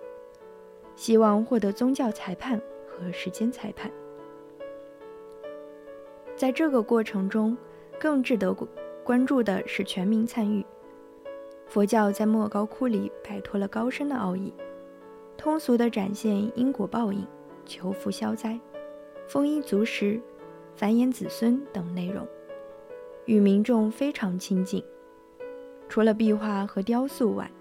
[0.95, 3.91] 希望获得宗教裁判和时间裁判。
[6.35, 7.57] 在这个过程中，
[7.99, 8.55] 更值得
[9.03, 10.63] 关注的是全民参与。
[11.67, 14.53] 佛教在莫高窟里摆脱了高深的奥义，
[15.37, 17.25] 通俗地展现因果报应、
[17.65, 18.57] 求福消灾、
[19.27, 20.19] 丰衣足食、
[20.75, 22.25] 繁衍子孙等内容，
[23.25, 24.83] 与民众非常亲近。
[25.89, 27.51] 除了壁画和雕塑外，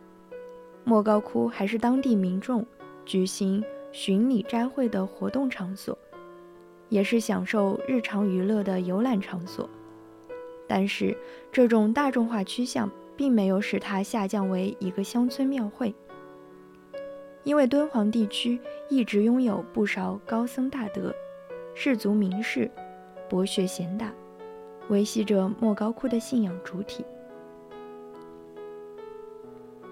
[0.84, 2.64] 莫高窟还是当地民众
[3.04, 5.98] 举行巡礼斋会的活动场所，
[6.88, 9.68] 也是享受日常娱乐的游览场所。
[10.68, 11.16] 但是，
[11.50, 15.94] 这种大众化趋向并没有使它下降为一个乡村庙会，
[17.44, 21.14] 因为敦煌地区一直拥有不少高僧大德、
[21.74, 22.70] 士族名士、
[23.28, 24.12] 博学贤达，
[24.88, 27.04] 维系着莫高窟的信仰主体。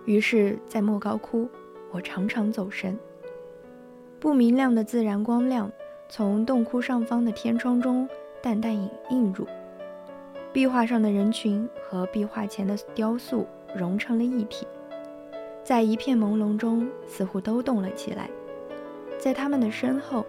[0.04, 1.48] 于是，在莫高窟，
[1.90, 2.98] 我常常走神。
[4.20, 5.70] 不明亮的自然光亮
[6.08, 8.08] 从洞窟上方的天窗中
[8.42, 9.46] 淡淡映映入。
[10.52, 14.66] 壁画上的人群和壁画前的雕塑融成了一体，
[15.62, 18.28] 在一片朦胧中，似乎都动了起来。
[19.16, 20.26] 在他们的身后，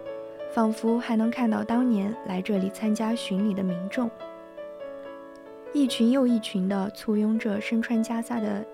[0.52, 4.08] 仿佛还能看到当年来这里参加巡礼的民众，
[5.72, 8.64] 一群又一群的簇拥着身穿袈裟的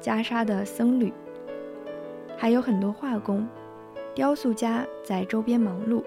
[0.00, 1.12] 袈裟的僧侣，
[2.38, 3.46] 还有很多画工、
[4.14, 6.02] 雕塑家在周边忙碌。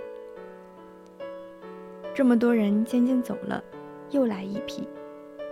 [2.15, 3.63] 这么多人渐渐走了。
[4.11, 4.87] 又来一批，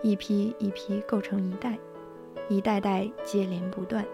[0.05, 1.75] 一批一批构成一代，
[2.47, 4.05] 一代代接连不断。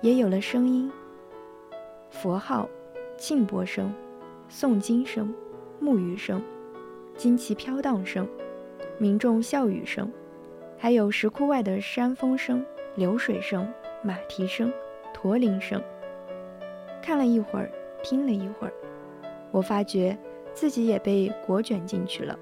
[0.00, 0.90] 也有了声音，
[2.10, 2.68] 佛号、
[3.16, 3.94] 磬钵声、
[4.50, 5.32] 诵经声、
[5.78, 6.42] 木鱼声、
[7.16, 8.26] 旌旗飘荡声、
[8.98, 10.10] 民众笑语声，
[10.76, 13.72] 还有石窟外的山风声、流水声、
[14.02, 14.72] 马蹄声、
[15.14, 15.80] 驼铃声。
[17.00, 17.70] 看了一会儿，
[18.02, 18.72] 听了一会儿，
[19.52, 20.18] 我发觉。
[20.54, 22.38] 自己也被裹卷进去了，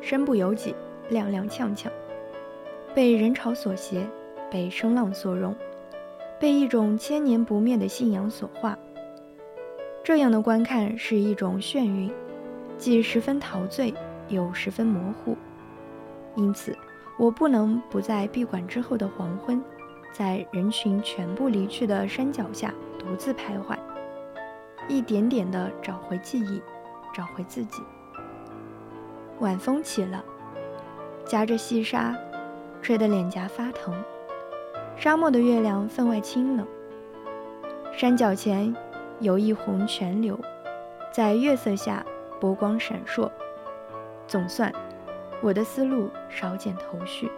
[0.00, 0.74] 身不由己，
[1.10, 1.88] 踉踉跄跄，
[2.94, 4.06] 被人潮所挟，
[4.50, 5.54] 被声浪所容，
[6.38, 8.78] 被一种千年不灭的信仰所化。
[10.02, 12.10] 这样的观看是一种眩晕，
[12.78, 13.92] 既十分陶醉，
[14.28, 15.36] 又十分模糊。
[16.34, 16.76] 因此，
[17.18, 19.62] 我不能不在闭馆之后的黄昏，
[20.12, 23.76] 在人群全部离去的山脚下独自徘徊。
[24.88, 26.60] 一点点地找回记忆，
[27.14, 27.82] 找回自己。
[29.40, 30.22] 晚风起了，
[31.24, 32.14] 夹着细沙，
[32.82, 33.94] 吹得脸颊发疼。
[34.96, 36.66] 沙漠的月亮分外清冷。
[37.90, 38.74] 山脚前
[39.18, 40.38] 有一泓泉流，
[41.10, 42.04] 在月色下
[42.38, 43.30] 波光闪烁。
[44.26, 44.70] 总算，
[45.40, 47.30] 我的思路少减头绪。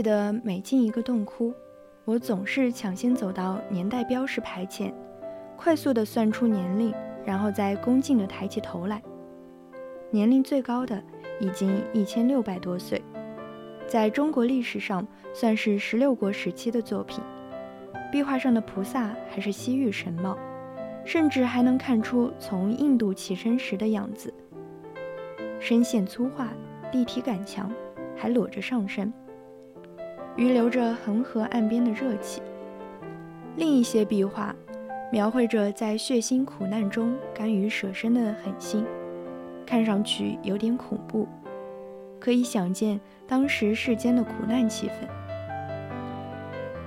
[0.00, 1.52] 记得每进一个洞窟，
[2.06, 4.94] 我总是抢先走到年代标识牌前，
[5.58, 6.90] 快速地算出年龄，
[7.22, 9.02] 然后再恭敬地抬起头来。
[10.10, 11.04] 年龄最高的
[11.38, 13.02] 已经一千六百多岁，
[13.86, 17.22] 在中国历史上算是十六国时期的作品。
[18.10, 20.34] 壁画上的菩萨还是西域神貌，
[21.04, 24.32] 甚至还能看出从印度起身时的样子。
[25.58, 26.48] 身线粗化，
[26.90, 27.70] 立体感强，
[28.16, 29.12] 还裸着上身，
[30.40, 32.40] 余留着恒河岸边的热气。
[33.56, 34.56] 另一些壁画，
[35.12, 38.86] 描绘着在血腥苦难中甘于舍身的狠心，
[39.66, 41.28] 看上去有点恐怖，
[42.18, 45.06] 可以想见当时世间的苦难气氛。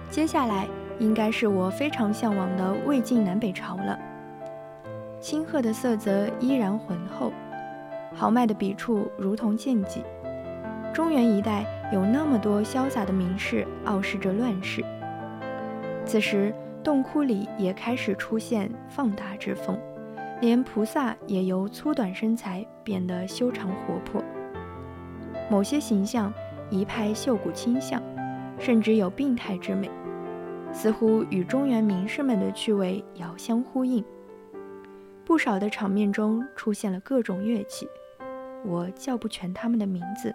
[0.10, 0.68] 接下来。
[1.00, 3.98] 应该是我非常向往的魏晋南北朝了。
[5.20, 7.34] 青褐的色泽依然浑厚，
[8.14, 10.04] 豪迈的笔触如同剑戟。
[10.94, 14.86] 中原一带有那么多潇洒的名士，傲视着乱世。
[16.06, 19.76] 此时，洞窟里也开始出现放大之风，
[20.40, 24.24] 连菩萨也由粗短身材变得修长活泼。
[25.50, 26.32] 某些形象
[26.70, 28.00] 一派秀骨清相，
[28.60, 29.90] 甚至有病态之美。
[30.72, 34.04] 似乎与中原名士们的趣味遥相呼应。
[35.26, 37.88] 不少的场面中出现了各种乐器，
[38.64, 40.34] 我叫不全他们的名字。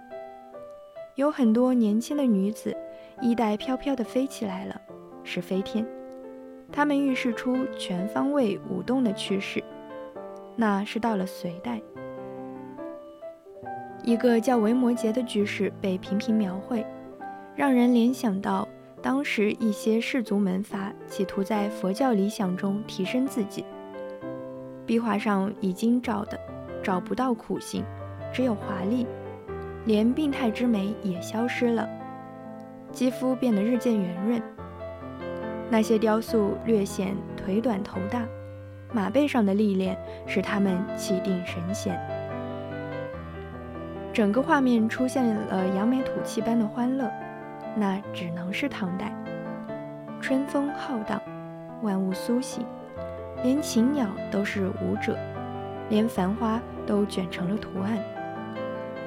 [1.18, 2.72] 有很多年轻的女子，
[3.20, 4.80] 衣带飘飘地飞起来了，
[5.24, 5.84] 是飞天。
[6.70, 9.60] 她们预示出全方位舞动的趋势。
[10.54, 11.82] 那是到了隋代，
[14.04, 16.86] 一个叫维摩诘的居士被频频描绘，
[17.56, 18.66] 让人联想到。
[19.00, 23.64] 当时一些士族门阀企图在佛教理想中提升自己，
[24.86, 26.38] 壁画上已经找的
[26.82, 27.84] 找不到苦行，
[28.32, 29.06] 只有华丽，
[29.88, 31.88] 连病态之美也消失了，
[32.92, 34.42] 肌肤变得日渐圆润。
[35.70, 38.22] 那些雕塑略显腿短头大，
[38.92, 41.98] 马背上的历练使他们气定神闲。
[44.12, 47.10] 整个画面出现了扬眉吐气般的欢乐。
[47.74, 49.10] 那只能是唐代，
[50.20, 51.18] 春风浩荡，
[51.80, 52.62] 万物苏醒，
[53.42, 55.16] 连禽鸟都是舞者，
[55.88, 57.98] 连繁花都卷成了图案，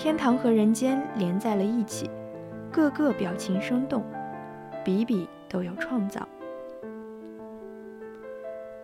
[0.04, 2.10] 天堂和人间连在了一起，
[2.72, 4.04] 个个表情生动，
[4.84, 6.28] 笔笔都有创造。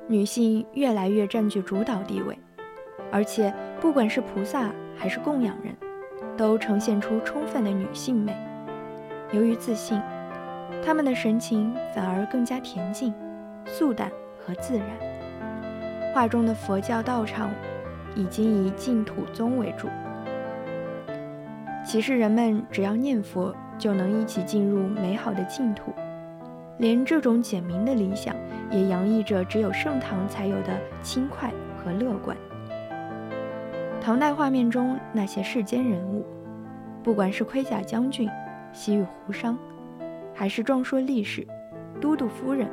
[0.06, 2.38] 女性越来越占据主导地位，
[3.12, 3.52] 而且
[3.82, 5.76] 不管是菩萨还是供养人，
[6.38, 8.38] 都呈现出充分的女性美。
[9.32, 10.00] 由于自信，
[10.86, 13.12] 他们的神情反而更加恬静、
[13.66, 14.88] 素淡和自然。
[16.14, 17.50] 画中的佛教道场
[18.14, 19.88] 已经以净土宗为主，
[21.88, 25.94] 其实人们只要念佛，就能一起进入美好的净土。
[26.80, 28.36] 连这种简明的理想，
[28.70, 32.36] 也洋溢着只有盛唐才有的轻快和乐观。
[34.02, 36.26] 唐代画面中那些世间人物，
[37.02, 38.30] 不管是盔甲将军。
[38.74, 39.58] 西域胡商，
[40.36, 41.48] 还是壮硕历史，
[42.02, 42.68] 都督夫人，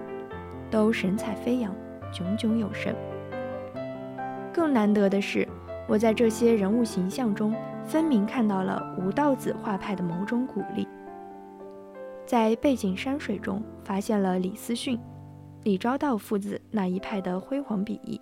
[0.73, 1.73] 都神采飞扬，
[2.13, 2.93] 炯炯有神。
[4.53, 5.47] 更难得的是，
[5.87, 7.55] 我在这些人物形象中，
[7.85, 10.89] 分明看到了吴道子画派的某种鼓励。
[12.27, 14.99] 在背景山水中，发现了李思训、
[15.63, 18.21] 李昭道父子那一派的辉煌笔意。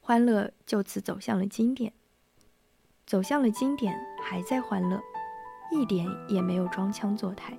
[0.00, 1.90] 欢乐就此走向了经典，
[3.06, 5.00] 走向了经典，还在欢乐。
[5.72, 7.58] 一点也没有装腔作态。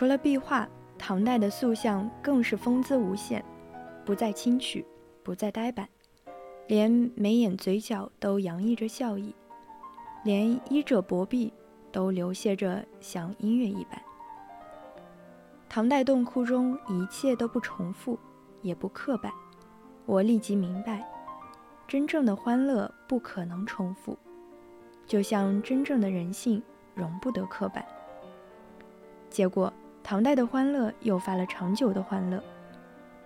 [0.00, 3.44] 除了壁画，唐代的塑像更是风姿无限，
[4.02, 4.82] 不再清曲，
[5.22, 5.86] 不再呆板，
[6.68, 9.34] 连眉眼嘴角都洋溢着笑意，
[10.24, 11.52] 连衣褶薄壁
[11.92, 14.00] 都流泻着像音乐一般。
[15.68, 18.18] 唐代洞窟中一切都不重复，
[18.62, 19.30] 也不刻板。
[20.06, 21.06] 我立即明白，
[21.86, 24.16] 真正的欢乐不可能重复，
[25.04, 26.62] 就像真正的人性
[26.94, 27.84] 容不得刻板。
[29.28, 29.70] 结果，
[30.02, 32.42] 唐代的欢乐诱发了长久的欢乐，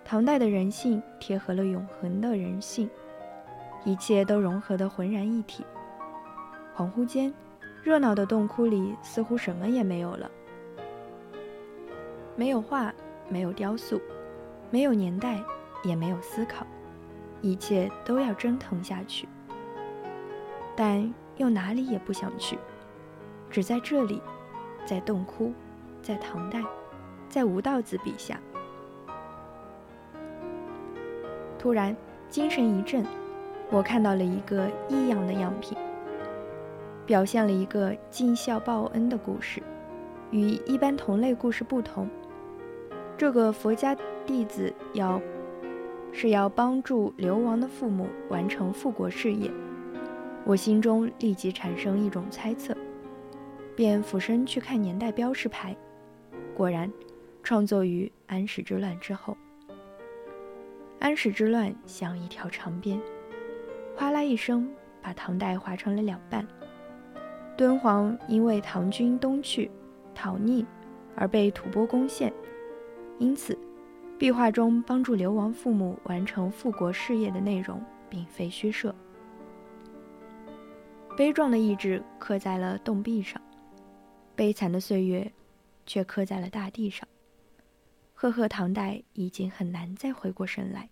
[0.04, 2.90] 唐代的人性贴合了永恒的人性，
[3.84, 5.64] 一切都融合得浑然一体。
[6.76, 7.32] 恍惚间，
[7.82, 10.30] 热闹的洞窟里似乎什么也没有了。
[12.36, 12.92] 没有画，
[13.28, 14.00] 没有雕塑，
[14.70, 15.42] 没有年代，
[15.84, 16.66] 也没有思考，
[17.40, 19.26] 一切都要蒸腾下去。
[20.76, 22.58] 但又哪里也不想去，
[23.48, 24.20] 只在这里，
[24.84, 25.52] 在洞窟，
[26.04, 26.62] 在唐代，
[27.30, 28.38] 在吴道子笔下。
[31.58, 31.96] 突然，
[32.28, 33.02] 精神一振，
[33.70, 35.78] 我看到了一个异样的样品，
[37.06, 39.62] 表现了一个尽孝报恩的故事，
[40.30, 42.06] 与一般同类故事不同。
[43.16, 43.96] 这个佛家
[44.26, 45.18] 弟子要
[46.12, 49.50] 是要帮助流亡的父母完成复国事业，
[50.44, 52.76] 我心中立即产生一种猜测，
[53.74, 55.74] 便俯身去看年代标识牌，
[56.54, 56.90] 果然，
[57.42, 59.36] 创作于安史之乱之后。
[61.00, 62.98] 安史之乱像一条长鞭，
[63.96, 64.70] 哗啦一声
[65.02, 66.46] 把唐代划成了两半。
[67.56, 69.70] 敦煌因为唐军东去
[70.14, 70.64] 讨逆
[71.14, 72.32] 而被吐蕃攻陷。
[73.18, 73.58] 因此，
[74.18, 78.94] 壁画中帮助流亡父母完成复国事业的内容并非虚设。
[81.16, 83.40] 悲壮的意志刻在了洞壁上，
[84.34, 85.30] 悲惨的岁月
[85.86, 87.08] 却刻在了大地上。
[88.12, 90.88] 赫赫唐代已经很难再回过神来，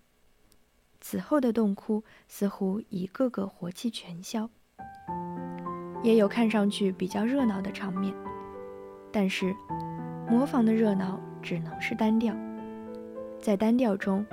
[1.01, 4.49] 此后的洞窟似乎一个个活气全消。
[6.03, 8.15] 也有看上去比较热闹的场面，
[9.13, 9.55] 但是
[10.29, 11.21] 模仿的热闹。
[11.43, 12.33] 只能是单调，
[13.41, 14.25] 在单调中，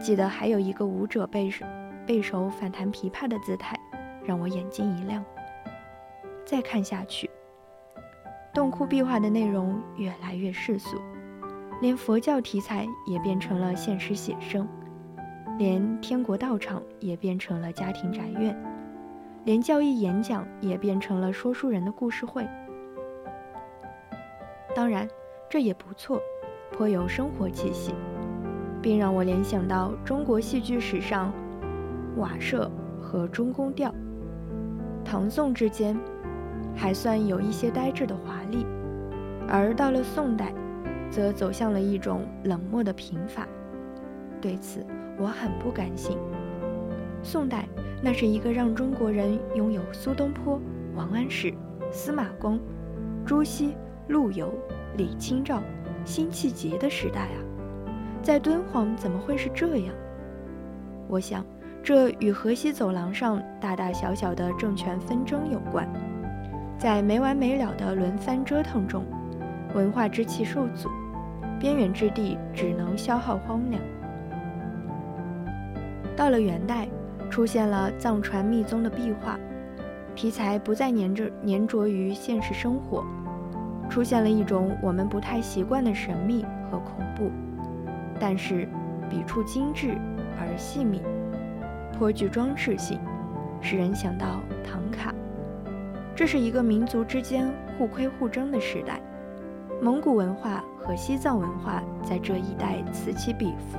[0.00, 1.64] 记得还有一个舞者背手
[2.04, 3.78] 背手反弹琵琶的姿态，
[4.24, 5.24] 让我眼睛一亮。
[6.44, 7.30] 再看下去，
[8.54, 10.98] 洞窟壁画的内容越来越世俗，
[11.80, 14.68] 连佛教题材也变成了现实写生，
[15.58, 18.54] 连天国道场也变成了家庭宅院，
[19.44, 22.46] 连教义演讲也变成了说书人的故事会。
[24.74, 25.08] 当然，
[25.48, 26.20] 这也不错。
[26.74, 27.92] 颇有生活气息，
[28.80, 31.30] 并让我联想到中国戏剧史上
[32.16, 33.94] 瓦舍和中宫调。
[35.04, 35.94] 唐宋之间
[36.74, 38.66] 还算有一些呆滞的华丽，
[39.48, 40.52] 而到了宋代，
[41.10, 43.46] 则走向了一种冷漠的贫乏。
[44.40, 44.84] 对此，
[45.18, 46.16] 我很不甘心。
[47.22, 47.68] 宋代
[48.02, 50.60] 那是一个让中国人拥有苏东坡、
[50.94, 51.52] 王安石、
[51.90, 52.58] 司马光、
[53.24, 53.76] 朱熹、
[54.08, 54.52] 陆游、
[54.96, 55.62] 李清照。
[56.04, 57.38] 辛弃疾的时代啊，
[58.22, 59.94] 在敦煌怎么会是这样？
[61.06, 61.46] 我想，
[61.80, 65.88] 这与河西走廊上大大小小的政权纷争有关。
[66.78, 69.04] 在没完没了的轮番折腾中，
[69.74, 70.88] 文化之气受阻，
[71.60, 73.80] 边远之地只能消耗荒凉。
[76.16, 76.88] 到了元代，
[77.30, 79.38] 出现了藏传密宗的壁画，
[80.14, 83.04] 题材不再粘着粘着于现实生活。
[83.88, 87.30] 出现了一种我们不太习惯的神秘和恐怖，
[88.18, 88.68] 但是
[89.08, 89.94] 笔触精致
[90.38, 91.00] 而细密，
[91.96, 92.98] 颇具装饰性，
[93.60, 95.14] 使人想到唐卡。
[96.22, 99.00] 这是一个民族之间互亏互争的时代，
[99.80, 103.76] 蒙古文化和西藏文化在这一带此起彼伏。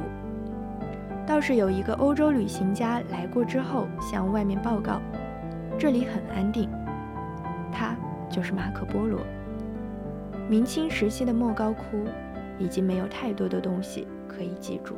[1.25, 4.99] 倒是有一个欧洲旅行家来过之后，向外面报告，
[5.79, 6.69] 这里很安定。
[7.71, 7.95] 他
[8.29, 9.21] 就是马可波罗。
[10.49, 12.03] 明清时期的莫高窟，
[12.59, 14.97] 已经没有太多的东西可以记住。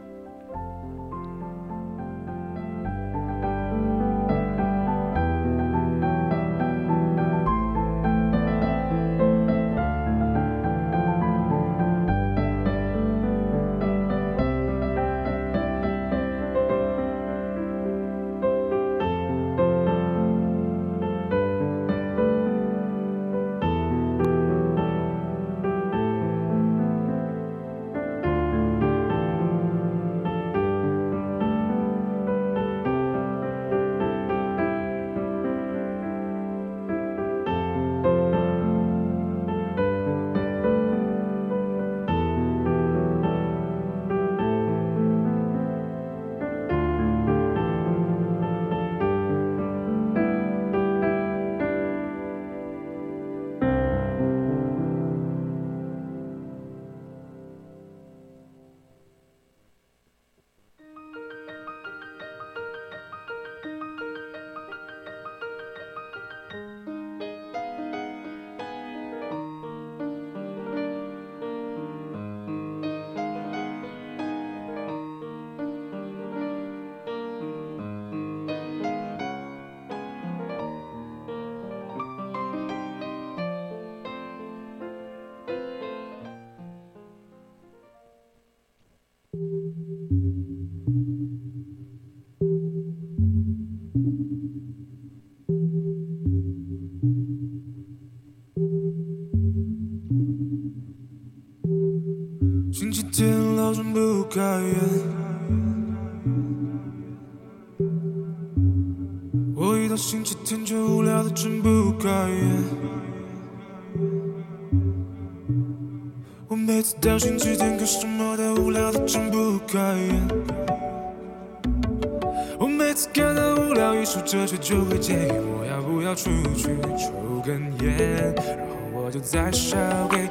[129.41, 130.24] 后我就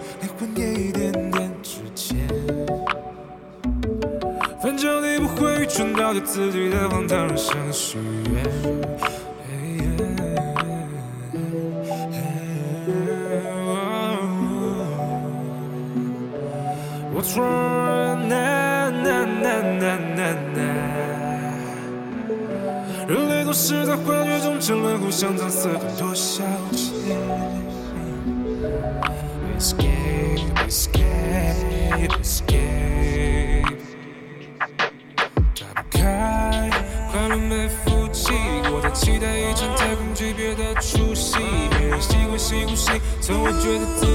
[39.55, 41.39] 像太空级别的出戏。
[41.71, 42.91] 没人习惯谁呼吸，
[43.21, 44.14] 从我觉得自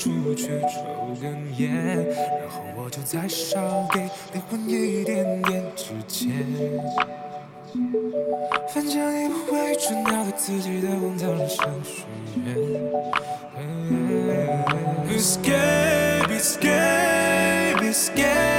[0.00, 4.00] 出去抽根烟，然后我就再少给
[4.32, 6.32] 灵魂一点点纸钱。
[8.72, 12.06] 反正你不会蠢到对自己的荒唐人生许
[12.46, 12.56] 愿。
[15.14, 18.49] Escape, escape, escape。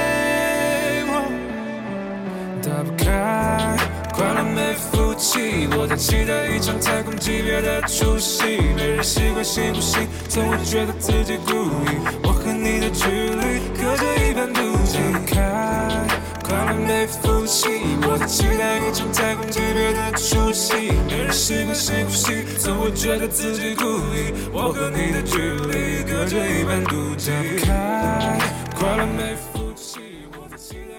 [5.22, 5.68] 气。
[5.78, 8.42] 我在期待一场太空级别的出戏，
[8.74, 11.52] 没人习惯吸呼吸，从未觉得自己故
[11.86, 12.02] 意。
[12.24, 14.98] 我和你的距离隔着一般妒忌。
[14.98, 15.38] 打不开，
[16.42, 17.68] 快乐没福气。
[18.02, 24.34] 我在期待一场太空级别的出戏，没人习惯吸呼吸，从未觉得自己故意。
[24.52, 27.30] 我和你的距离隔着一般妒忌。
[27.30, 29.51] 打不开，快乐没福气。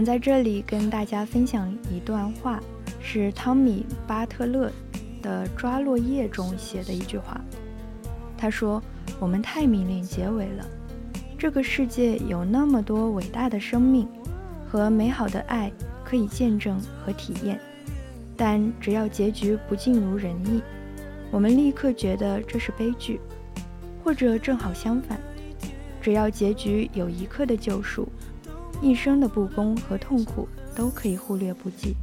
[0.00, 2.58] 想在这里跟大家分享一段话，
[3.02, 4.72] 是汤米·巴特勒
[5.20, 7.38] 的《抓落叶》中写的一句话。
[8.34, 8.82] 他说
[9.20, 10.66] ：“我们太迷恋结尾了。
[11.36, 14.08] 这个世界有那么多伟大的生命
[14.66, 15.70] 和美好的爱
[16.02, 17.60] 可以见证和体验，
[18.38, 20.62] 但只要结局不尽如人意，
[21.30, 23.20] 我们立刻觉得这是悲剧，
[24.02, 25.20] 或者正好相反，
[26.00, 28.08] 只要结局有一刻的救赎。”
[28.82, 31.94] 一生的不公和痛苦都可以忽略不计。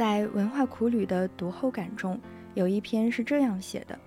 [0.00, 2.18] 在《文化苦旅》的读后感中，
[2.54, 3.98] 有一篇是这样写的：“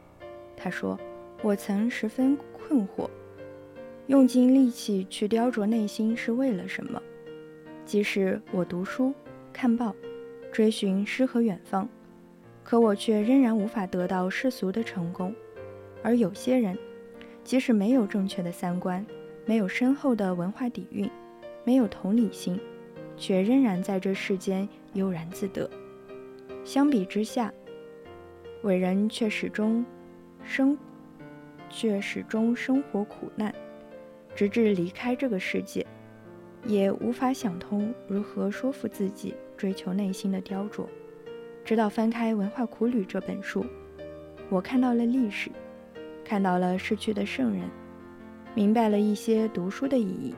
[0.57, 0.99] 他说，
[1.43, 3.07] 我曾十分困惑，
[4.07, 6.99] 用尽力气去雕琢内心是为了什么？
[7.85, 9.13] 即使我读书、
[9.53, 9.95] 看报、
[10.51, 11.87] 追寻诗和远方，
[12.63, 15.31] 可我却仍然无法得到世俗的成功。
[16.01, 16.75] 而有些人，
[17.43, 19.05] 即使没有正确的三观，
[19.45, 21.07] 没有深厚的文化底蕴，
[21.63, 22.59] 没有同理心，
[23.15, 25.69] 却仍然在这世间悠然自得。
[26.63, 27.53] 相比之下，
[28.61, 29.85] 伟人却始终
[30.43, 30.77] 生，
[31.69, 33.53] 却始终生活苦难，
[34.33, 35.85] 直至离开这个世界，
[36.65, 40.85] 也无法想通如何说服自己追求内心的雕琢。
[41.65, 43.65] 直到翻开《文化苦旅》这本书，
[44.49, 45.51] 我看到了历史，
[46.23, 47.69] 看到了逝去的圣人，
[48.55, 50.33] 明白了一些读书的意义。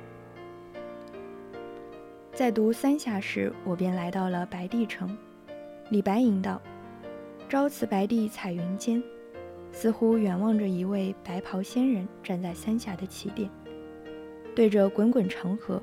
[2.33, 5.15] 在读三峡时，我便来到了白帝城。
[5.89, 6.59] 李白吟道
[7.47, 9.01] ：“朝辞白帝彩云间，
[9.71, 13.47] 似乎远望着一位白袍仙人站在三峡的起点，
[14.55, 15.79] 对着滚滚长河，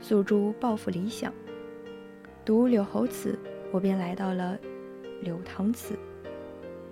[0.00, 1.32] 诉诸抱负理想。
[2.44, 3.38] 读柳侯祠，
[3.70, 4.58] 我便来到了
[5.22, 5.96] 柳塘祠。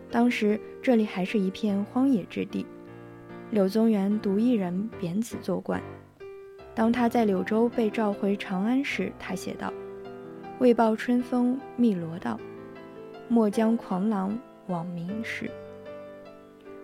[0.08, 2.64] 当时这里还是一片荒野之地，
[3.50, 5.82] 柳宗元独一人贬此做官。
[6.72, 9.72] 当他在柳州被召回长安时，他写道
[10.58, 12.38] ：“为报春风汨罗道，
[13.28, 14.36] 莫将狂狼
[14.66, 15.50] 往明时。”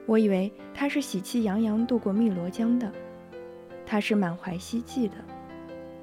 [0.06, 2.92] 我以为他是喜气洋洋渡过汨罗江的，
[3.86, 5.14] 他是满怀希冀的，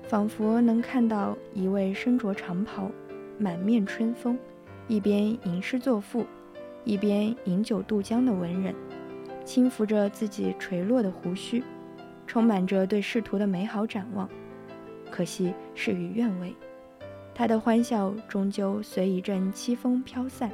[0.03, 2.91] 仿佛能看到一位身着长袍、
[3.38, 4.38] 满面春风，
[4.88, 6.26] 一边吟诗作赋，
[6.84, 8.76] 一边饮酒渡江的文人，
[9.45, 11.64] 轻抚着自己垂落的胡须，
[12.26, 14.27] 充满着对仕途的美好展望。
[15.11, 16.56] 可惜事与愿违，
[17.33, 20.51] 他的欢笑终究随一阵凄风飘散。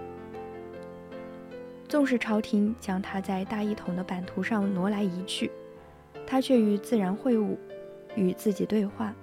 [1.87, 5.49] 纵使朝廷将他在大一统的版图上挪来移去，
[6.25, 7.55] 他却与自然会晤，
[8.15, 9.13] 与自己对话，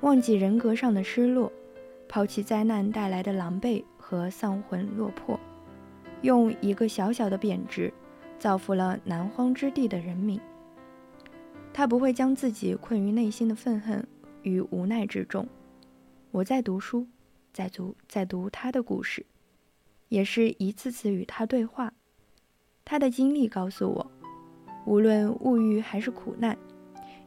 [0.00, 1.52] 忘记人格上的失落，
[2.08, 5.38] 抛弃灾难带来的狼狈和丧魂落魄，
[6.22, 7.92] 用一个小小的贬值，
[8.38, 10.40] 造福了南荒之地的人民。
[11.72, 14.04] 他不会将自己困于内心的愤恨
[14.42, 15.46] 与无奈之中。
[16.34, 17.06] 我在读书，
[17.52, 19.24] 在读，在读他的故事。
[20.08, 21.92] 也是一次次与他对话，
[22.84, 24.10] 他的经历告诉我，
[24.84, 26.58] 无论物欲还是苦难，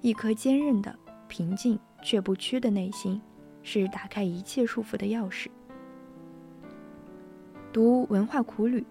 [0.01, 0.93] 一颗坚韧的、
[1.29, 3.21] 平静却不屈的内心，
[3.63, 5.47] 是打开一切束缚的钥匙。
[7.71, 8.85] 读文化苦旅，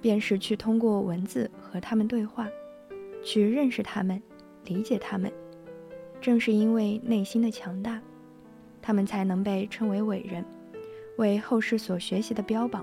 [0.00, 2.48] 便是去通过文字和他们对话，
[3.22, 4.20] 去认识他们，
[4.64, 5.32] 理解他们。
[6.20, 8.02] 正是因为内心的强大，
[8.88, 10.42] 他们才能被称为伟人，
[11.18, 12.82] 为后世所学习的标榜。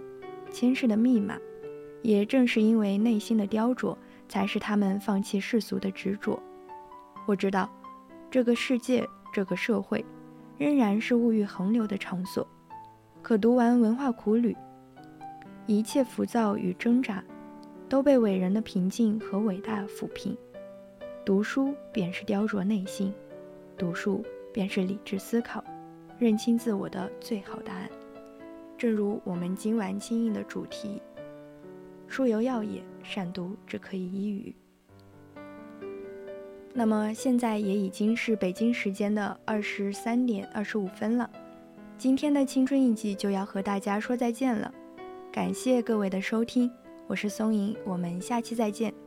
[0.52, 1.36] 前世的密码，
[2.04, 3.98] 也正是因为内心的雕琢，
[4.30, 6.40] 才使他们放弃世俗的执着。
[7.26, 7.68] 我知道，
[8.30, 9.04] 这个世界，
[9.34, 10.06] 这个社会，
[10.60, 12.48] 仍然是物欲横流的场所。
[13.24, 14.56] 可读完文化苦旅，
[15.66, 17.24] 一切浮躁与挣扎，
[17.90, 20.38] 都被伟人的平静和伟大抚平。
[21.26, 23.12] 读书便是雕琢内心，
[23.76, 24.24] 读书
[24.54, 25.64] 便是理智思考，
[26.18, 27.90] 认清自我的最好答案。
[28.78, 31.02] 正如我们今晚轻音的主题
[32.08, 34.56] ，“书犹要也，善读只可以一语。”
[36.74, 41.30] 那么现在也已经是北京时间的二十三点二十五分了，
[41.98, 44.74] 今天的青春印记就要和大家说再见了。
[45.32, 46.72] 感谢各位的收听，
[47.08, 48.94] 我是松影，我们下期再见。